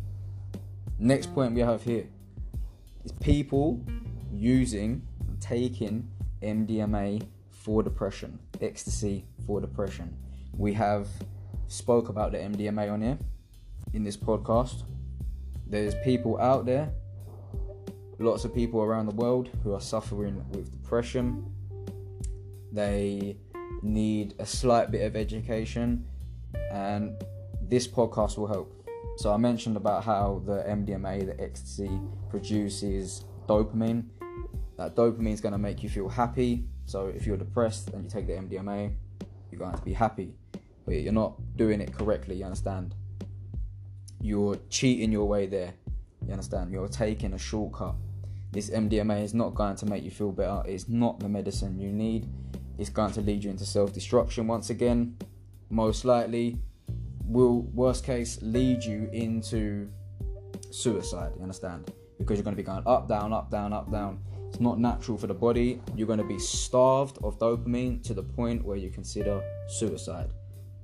[0.99, 2.07] Next point we have here
[3.05, 3.81] is people
[4.33, 6.09] using and taking
[6.43, 10.16] MDMA for depression, ecstasy for depression.
[10.57, 11.09] We have
[11.68, 13.18] spoke about the MDMA on here
[13.93, 14.83] in this podcast.
[15.66, 16.93] There's people out there
[18.19, 21.45] lots of people around the world who are suffering with depression.
[22.73, 23.37] They
[23.83, 26.05] need a slight bit of education,
[26.71, 27.23] and
[27.61, 28.73] this podcast will help.
[29.17, 32.01] So, I mentioned about how the MDMA, the ecstasy,
[32.31, 34.05] produces dopamine.
[34.79, 36.65] That dopamine is going to make you feel happy.
[36.87, 38.95] So, if you're depressed and you take the MDMA,
[39.51, 40.35] you're going to be happy.
[40.87, 42.95] But you're not doing it correctly, you understand?
[44.21, 45.75] You're cheating your way there.
[46.27, 46.73] You understand?
[46.73, 47.95] You're taking a shortcut
[48.53, 50.62] this MDMA is not going to make you feel better.
[50.66, 52.29] It's not the medicine you need.
[52.79, 55.16] It's going to lead you into self destruction once again.
[55.70, 56.59] Most likely,
[57.25, 59.89] will worst case lead you into
[60.70, 61.33] suicide.
[61.37, 61.91] You understand?
[62.18, 64.20] Because you're going to be going up, down, up, down, up, down.
[64.49, 65.81] It's not natural for the body.
[65.97, 70.31] You're going to be starved of dopamine to the point where you consider suicide.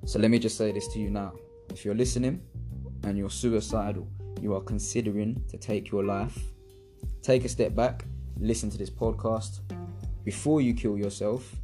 [0.07, 1.34] So let me just say this to you now.
[1.68, 2.41] If you're listening
[3.03, 4.09] and you're suicidal,
[4.43, 6.39] you are considering to take your life
[7.22, 8.07] take a step back,
[8.39, 9.61] listen to this podcast
[10.24, 11.55] before you kill yourself.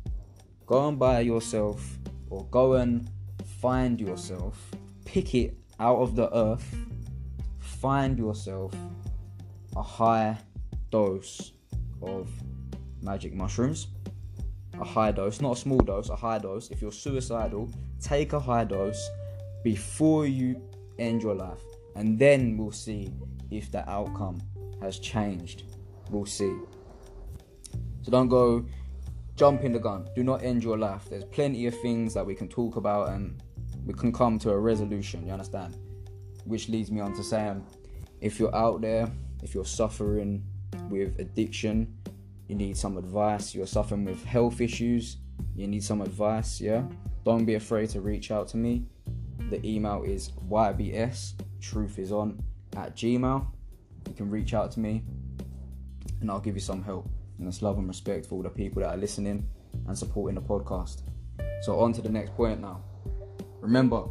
[0.67, 1.99] Go and buy yourself,
[2.29, 3.09] or go and
[3.61, 4.71] find yourself,
[5.05, 6.77] pick it out of the earth,
[7.59, 8.75] find yourself
[9.77, 10.37] a high
[10.91, 11.53] dose
[12.03, 12.29] of
[13.03, 13.89] magic mushrooms.
[14.81, 16.71] A high dose, not a small dose, a high dose.
[16.71, 17.71] If you're suicidal,
[18.03, 19.09] take a high dose
[19.63, 20.61] before you
[20.99, 21.63] end your life,
[21.95, 23.13] and then we'll see
[23.51, 24.41] if the outcome
[24.81, 25.65] has changed.
[26.11, 26.55] We'll see.
[28.03, 28.67] So don't go
[29.37, 30.09] jump in the gun.
[30.15, 31.07] Do not end your life.
[31.09, 33.43] There's plenty of things that we can talk about and
[33.85, 35.27] we can come to a resolution.
[35.27, 35.77] You understand?
[36.45, 37.65] Which leads me on to saying
[38.21, 39.11] if you're out there,
[39.43, 40.45] if you're suffering
[40.89, 41.95] with addiction,
[42.49, 45.17] you need some advice, you're suffering with health issues,
[45.55, 46.83] you need some advice, yeah?
[47.25, 48.85] Don't be afraid to reach out to me.
[49.51, 52.43] The email is ybs truth is on
[52.77, 53.47] at gmail.
[54.09, 55.03] You can reach out to me
[56.21, 57.09] and I'll give you some help.
[57.39, 59.47] And it's love and respect for all the people that are listening
[59.87, 61.03] and supporting the podcast.
[61.63, 62.83] So on to the next point now.
[63.61, 64.05] Remember,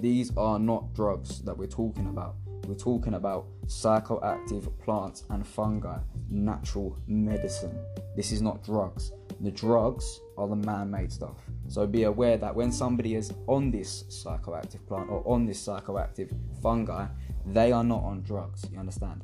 [0.00, 2.36] these are not drugs that we're talking about.
[2.66, 5.98] We're talking about psychoactive plants and fungi,
[6.28, 7.78] natural medicine.
[8.16, 9.12] This is not drugs.
[9.40, 11.36] The drugs are the man made stuff.
[11.68, 16.34] So be aware that when somebody is on this psychoactive plant or on this psychoactive
[16.60, 17.06] fungi,
[17.46, 18.64] they are not on drugs.
[18.72, 19.22] You understand?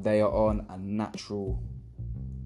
[0.00, 1.62] They are on a natural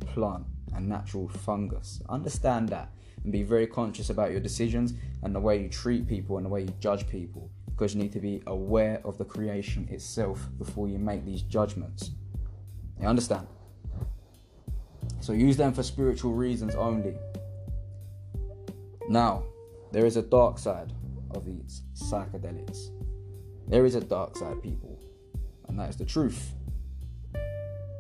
[0.01, 2.03] plant, a natural fungus.
[2.09, 2.93] Understand that
[3.25, 6.51] and be very conscious about your decisions and the way you treat people and the
[6.51, 10.89] way you judge people because you need to be aware of the creation itself before
[10.89, 12.13] you make these judgments.
[13.01, 13.47] You understand?
[15.27, 17.19] So use them for spiritual reasons only.
[19.09, 19.43] Now,
[19.91, 20.93] there is a dark side
[21.33, 22.91] of these psychedelics.
[23.67, 25.01] There is a dark side, people,
[25.67, 26.55] and that is the truth.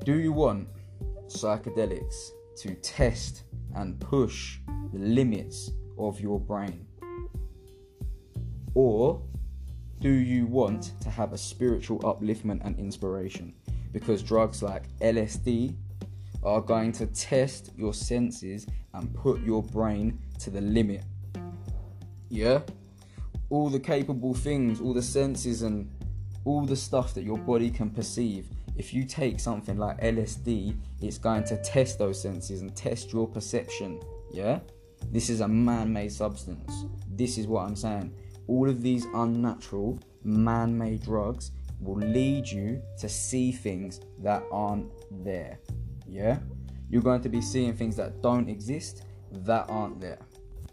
[0.04, 0.68] Do you want
[1.26, 3.42] psychedelics to test
[3.74, 4.60] and push
[4.92, 6.86] the limits of your brain?
[8.74, 9.20] Or
[9.98, 13.52] do you want to have a spiritual upliftment and inspiration?
[13.92, 15.74] Because drugs like LSD
[16.46, 21.02] are going to test your senses and put your brain to the limit.
[22.28, 22.60] Yeah?
[23.50, 25.90] All the capable things, all the senses, and
[26.44, 28.48] all the stuff that your body can perceive.
[28.76, 33.26] If you take something like LSD, it's going to test those senses and test your
[33.26, 34.00] perception.
[34.32, 34.60] Yeah?
[35.10, 36.84] This is a man made substance.
[37.10, 38.14] This is what I'm saying.
[38.46, 44.90] All of these unnatural, man made drugs will lead you to see things that aren't
[45.24, 45.58] there.
[46.08, 46.38] Yeah?
[46.88, 50.18] You're going to be seeing things that don't exist that aren't there.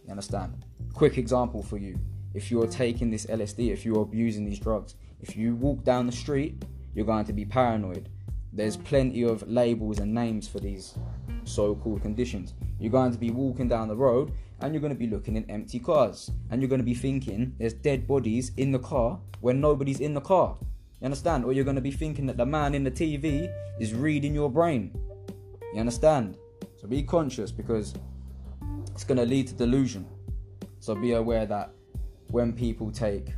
[0.05, 0.65] You understand?
[0.93, 1.99] Quick example for you.
[2.33, 6.11] If you're taking this LSD, if you're abusing these drugs, if you walk down the
[6.11, 6.63] street,
[6.93, 8.09] you're going to be paranoid.
[8.51, 10.95] There's plenty of labels and names for these
[11.43, 12.53] so called conditions.
[12.79, 14.31] You're going to be walking down the road
[14.61, 17.55] and you're going to be looking in empty cars and you're going to be thinking
[17.57, 20.57] there's dead bodies in the car when nobody's in the car.
[21.01, 21.45] You understand?
[21.45, 24.49] Or you're going to be thinking that the man in the TV is reading your
[24.49, 24.95] brain.
[25.73, 26.37] You understand?
[26.77, 27.95] So be conscious because
[28.91, 30.05] it's going to lead to delusion.
[30.79, 31.71] So be aware that
[32.29, 33.29] when people take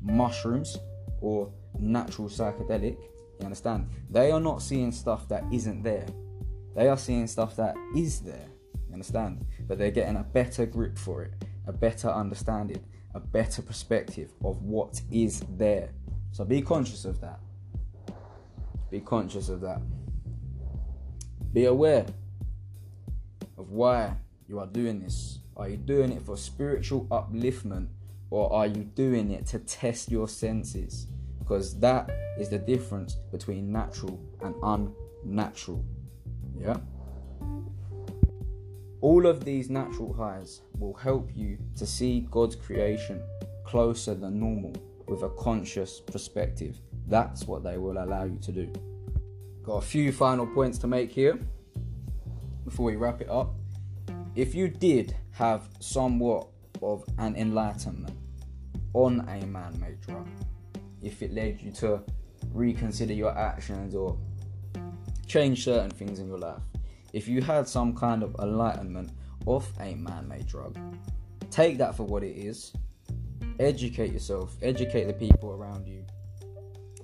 [0.00, 0.78] mushrooms
[1.20, 2.96] or natural psychedelic,
[3.38, 3.88] you understand?
[4.10, 6.06] They are not seeing stuff that isn't there.
[6.74, 8.48] They are seeing stuff that is there.
[8.88, 9.44] You understand?
[9.68, 11.34] But they're getting a better grip for it,
[11.66, 12.84] a better understanding,
[13.14, 15.90] a better perspective of what is there.
[16.32, 17.40] So be conscious of that.
[18.90, 19.80] Be conscious of that.
[21.56, 22.04] Be aware
[23.56, 24.14] of why
[24.46, 25.38] you are doing this.
[25.56, 27.86] Are you doing it for spiritual upliftment
[28.28, 31.06] or are you doing it to test your senses?
[31.38, 35.82] Because that is the difference between natural and unnatural.
[36.60, 36.76] Yeah?
[39.00, 43.22] All of these natural highs will help you to see God's creation
[43.64, 44.74] closer than normal
[45.08, 46.82] with a conscious perspective.
[47.06, 48.95] That's what they will allow you to do.
[49.66, 51.40] Got a few final points to make here
[52.64, 53.56] before we wrap it up.
[54.36, 56.46] If you did have somewhat
[56.82, 58.16] of an enlightenment
[58.92, 60.28] on a man made drug,
[61.02, 62.00] if it led you to
[62.52, 64.16] reconsider your actions or
[65.26, 66.62] change certain things in your life,
[67.12, 69.10] if you had some kind of enlightenment
[69.46, 70.78] off a man made drug,
[71.50, 72.72] take that for what it is,
[73.58, 76.04] educate yourself, educate the people around you,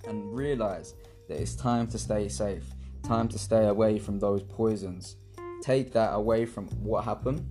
[0.06, 0.94] and realize
[1.28, 2.64] that it's time to stay safe,
[3.02, 5.16] time to stay away from those poisons.
[5.62, 7.48] Take that away from what happened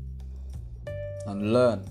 [1.25, 1.89] and learn.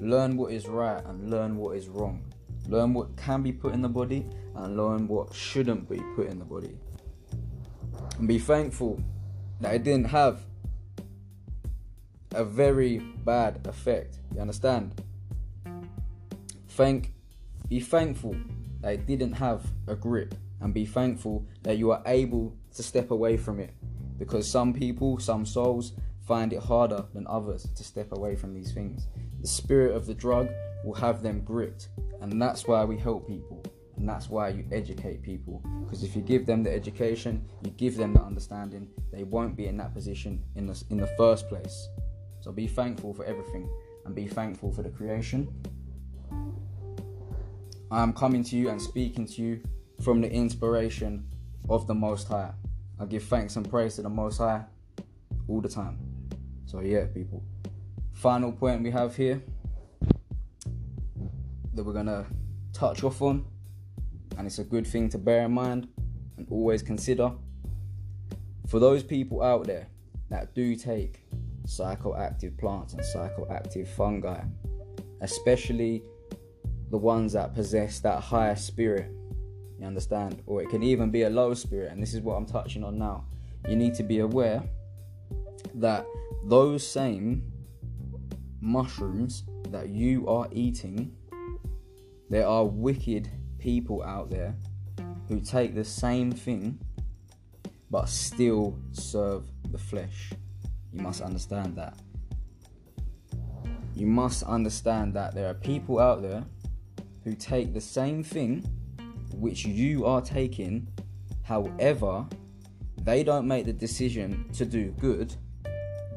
[0.00, 2.22] Learn what is right and learn what is wrong.
[2.68, 6.38] Learn what can be put in the body and learn what shouldn't be put in
[6.38, 6.76] the body.
[8.18, 9.00] And be thankful
[9.60, 10.40] that it didn't have
[12.32, 14.18] a very bad effect.
[14.34, 15.00] You understand?
[16.68, 17.12] Thank
[17.68, 18.36] be thankful
[18.80, 23.10] that it didn't have a grip and be thankful that you are able to step
[23.10, 23.74] away from it
[24.18, 25.92] because some people, some souls
[26.26, 29.06] find it harder than others to step away from these things.
[29.40, 30.48] The spirit of the drug
[30.84, 31.88] will have them gripped,
[32.20, 33.62] and that's why we help people.
[33.96, 35.62] And that's why you educate people.
[35.84, 39.66] Because if you give them the education, you give them the understanding, they won't be
[39.68, 41.88] in that position in the, in the first place.
[42.40, 43.70] So be thankful for everything
[44.04, 45.48] and be thankful for the creation.
[47.90, 49.62] I am coming to you and speaking to you
[50.00, 51.26] from the inspiration
[51.68, 52.52] of the Most High.
[52.98, 54.64] I give thanks and praise to the Most High
[55.48, 55.98] all the time.
[56.66, 57.42] So, yeah, people.
[58.12, 59.42] Final point we have here
[61.74, 62.26] that we're gonna
[62.72, 63.44] touch off on,
[64.38, 65.88] and it's a good thing to bear in mind
[66.36, 67.32] and always consider.
[68.66, 69.88] For those people out there
[70.30, 71.22] that do take
[71.66, 74.42] psychoactive plants and psychoactive fungi,
[75.20, 76.02] especially
[76.90, 79.12] the ones that possess that higher spirit,
[79.78, 80.42] you understand?
[80.46, 82.98] Or it can even be a low spirit, and this is what I'm touching on
[82.98, 83.24] now.
[83.68, 84.62] You need to be aware
[85.74, 86.06] that
[86.44, 87.42] those same
[88.60, 91.14] mushrooms that you are eating,
[92.30, 94.54] there are wicked people out there
[95.28, 96.78] who take the same thing
[97.90, 100.32] but still serve the flesh.
[100.92, 101.98] You must understand that.
[103.94, 106.44] You must understand that there are people out there
[107.24, 108.64] who take the same thing
[109.36, 110.88] which you are taking,
[111.42, 112.26] however,
[113.02, 115.34] they don't make the decision to do good,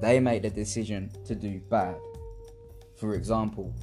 [0.01, 1.97] they make the decision to do bad.
[2.97, 3.73] For example,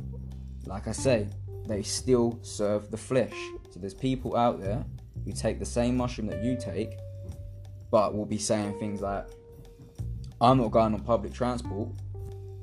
[0.64, 1.28] like I say,
[1.66, 3.34] they still serve the flesh.
[3.70, 4.84] So there's people out there
[5.24, 6.99] who take the same mushroom that you take,
[7.91, 9.26] but will be saying things like,
[10.41, 11.89] I'm not going on public transport.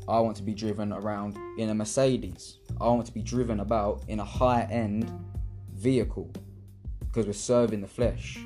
[0.07, 2.59] I want to be driven around in a Mercedes.
[2.81, 5.11] I want to be driven about in a high end
[5.73, 6.31] vehicle
[7.13, 8.39] because we're serving the flesh.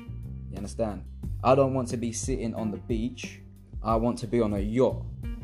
[0.50, 1.02] You understand?
[1.42, 3.40] I don't want to be sitting on the beach.
[3.82, 5.02] I want to be on a yacht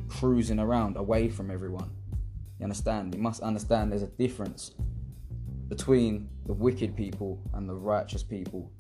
[0.09, 1.91] cruising around away from everyone.
[2.59, 3.15] You understand?
[3.15, 4.73] You must understand there's a difference
[5.69, 8.71] between the wicked people and the righteous people.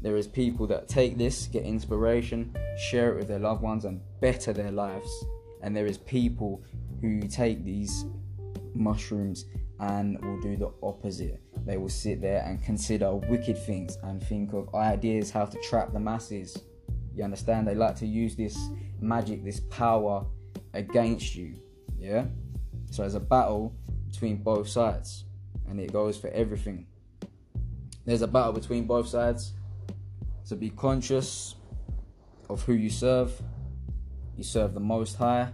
[0.00, 4.00] There is people that take this, get inspiration, share it with their loved ones, and
[4.20, 5.10] better their lives.
[5.62, 6.62] And there is people
[7.02, 8.06] who take these
[8.74, 9.46] mushrooms
[9.78, 11.40] and will do the opposite.
[11.64, 15.92] They will sit there and consider wicked things and think of ideas how to trap
[15.92, 16.56] the masses.
[17.14, 17.66] You understand?
[17.66, 18.58] They like to use this
[19.00, 20.24] magic, this power
[20.74, 21.56] against you.
[21.98, 22.26] Yeah?
[22.90, 23.74] So there's a battle
[24.08, 25.24] between both sides,
[25.68, 26.86] and it goes for everything.
[28.04, 29.52] There's a battle between both sides.
[30.44, 31.54] So be conscious
[32.48, 33.40] of who you serve.
[34.36, 35.48] You serve the Most High,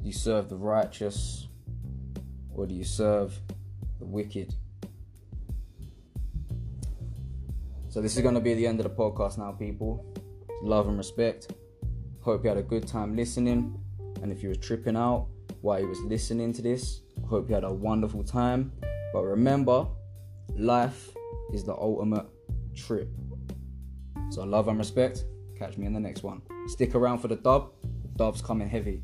[0.00, 1.43] you serve the righteous,
[2.54, 3.38] or do you serve
[3.98, 4.54] the wicked?
[7.88, 10.04] So, this is going to be the end of the podcast now, people.
[10.62, 11.52] Love and respect.
[12.22, 13.78] Hope you had a good time listening.
[14.22, 15.28] And if you was tripping out
[15.60, 18.72] while you was listening to this, hope you had a wonderful time.
[19.12, 19.86] But remember,
[20.56, 21.10] life
[21.52, 22.26] is the ultimate
[22.74, 23.08] trip.
[24.30, 25.24] So, love and respect.
[25.56, 26.42] Catch me in the next one.
[26.66, 27.70] Stick around for the dub.
[28.02, 29.02] The dub's coming heavy.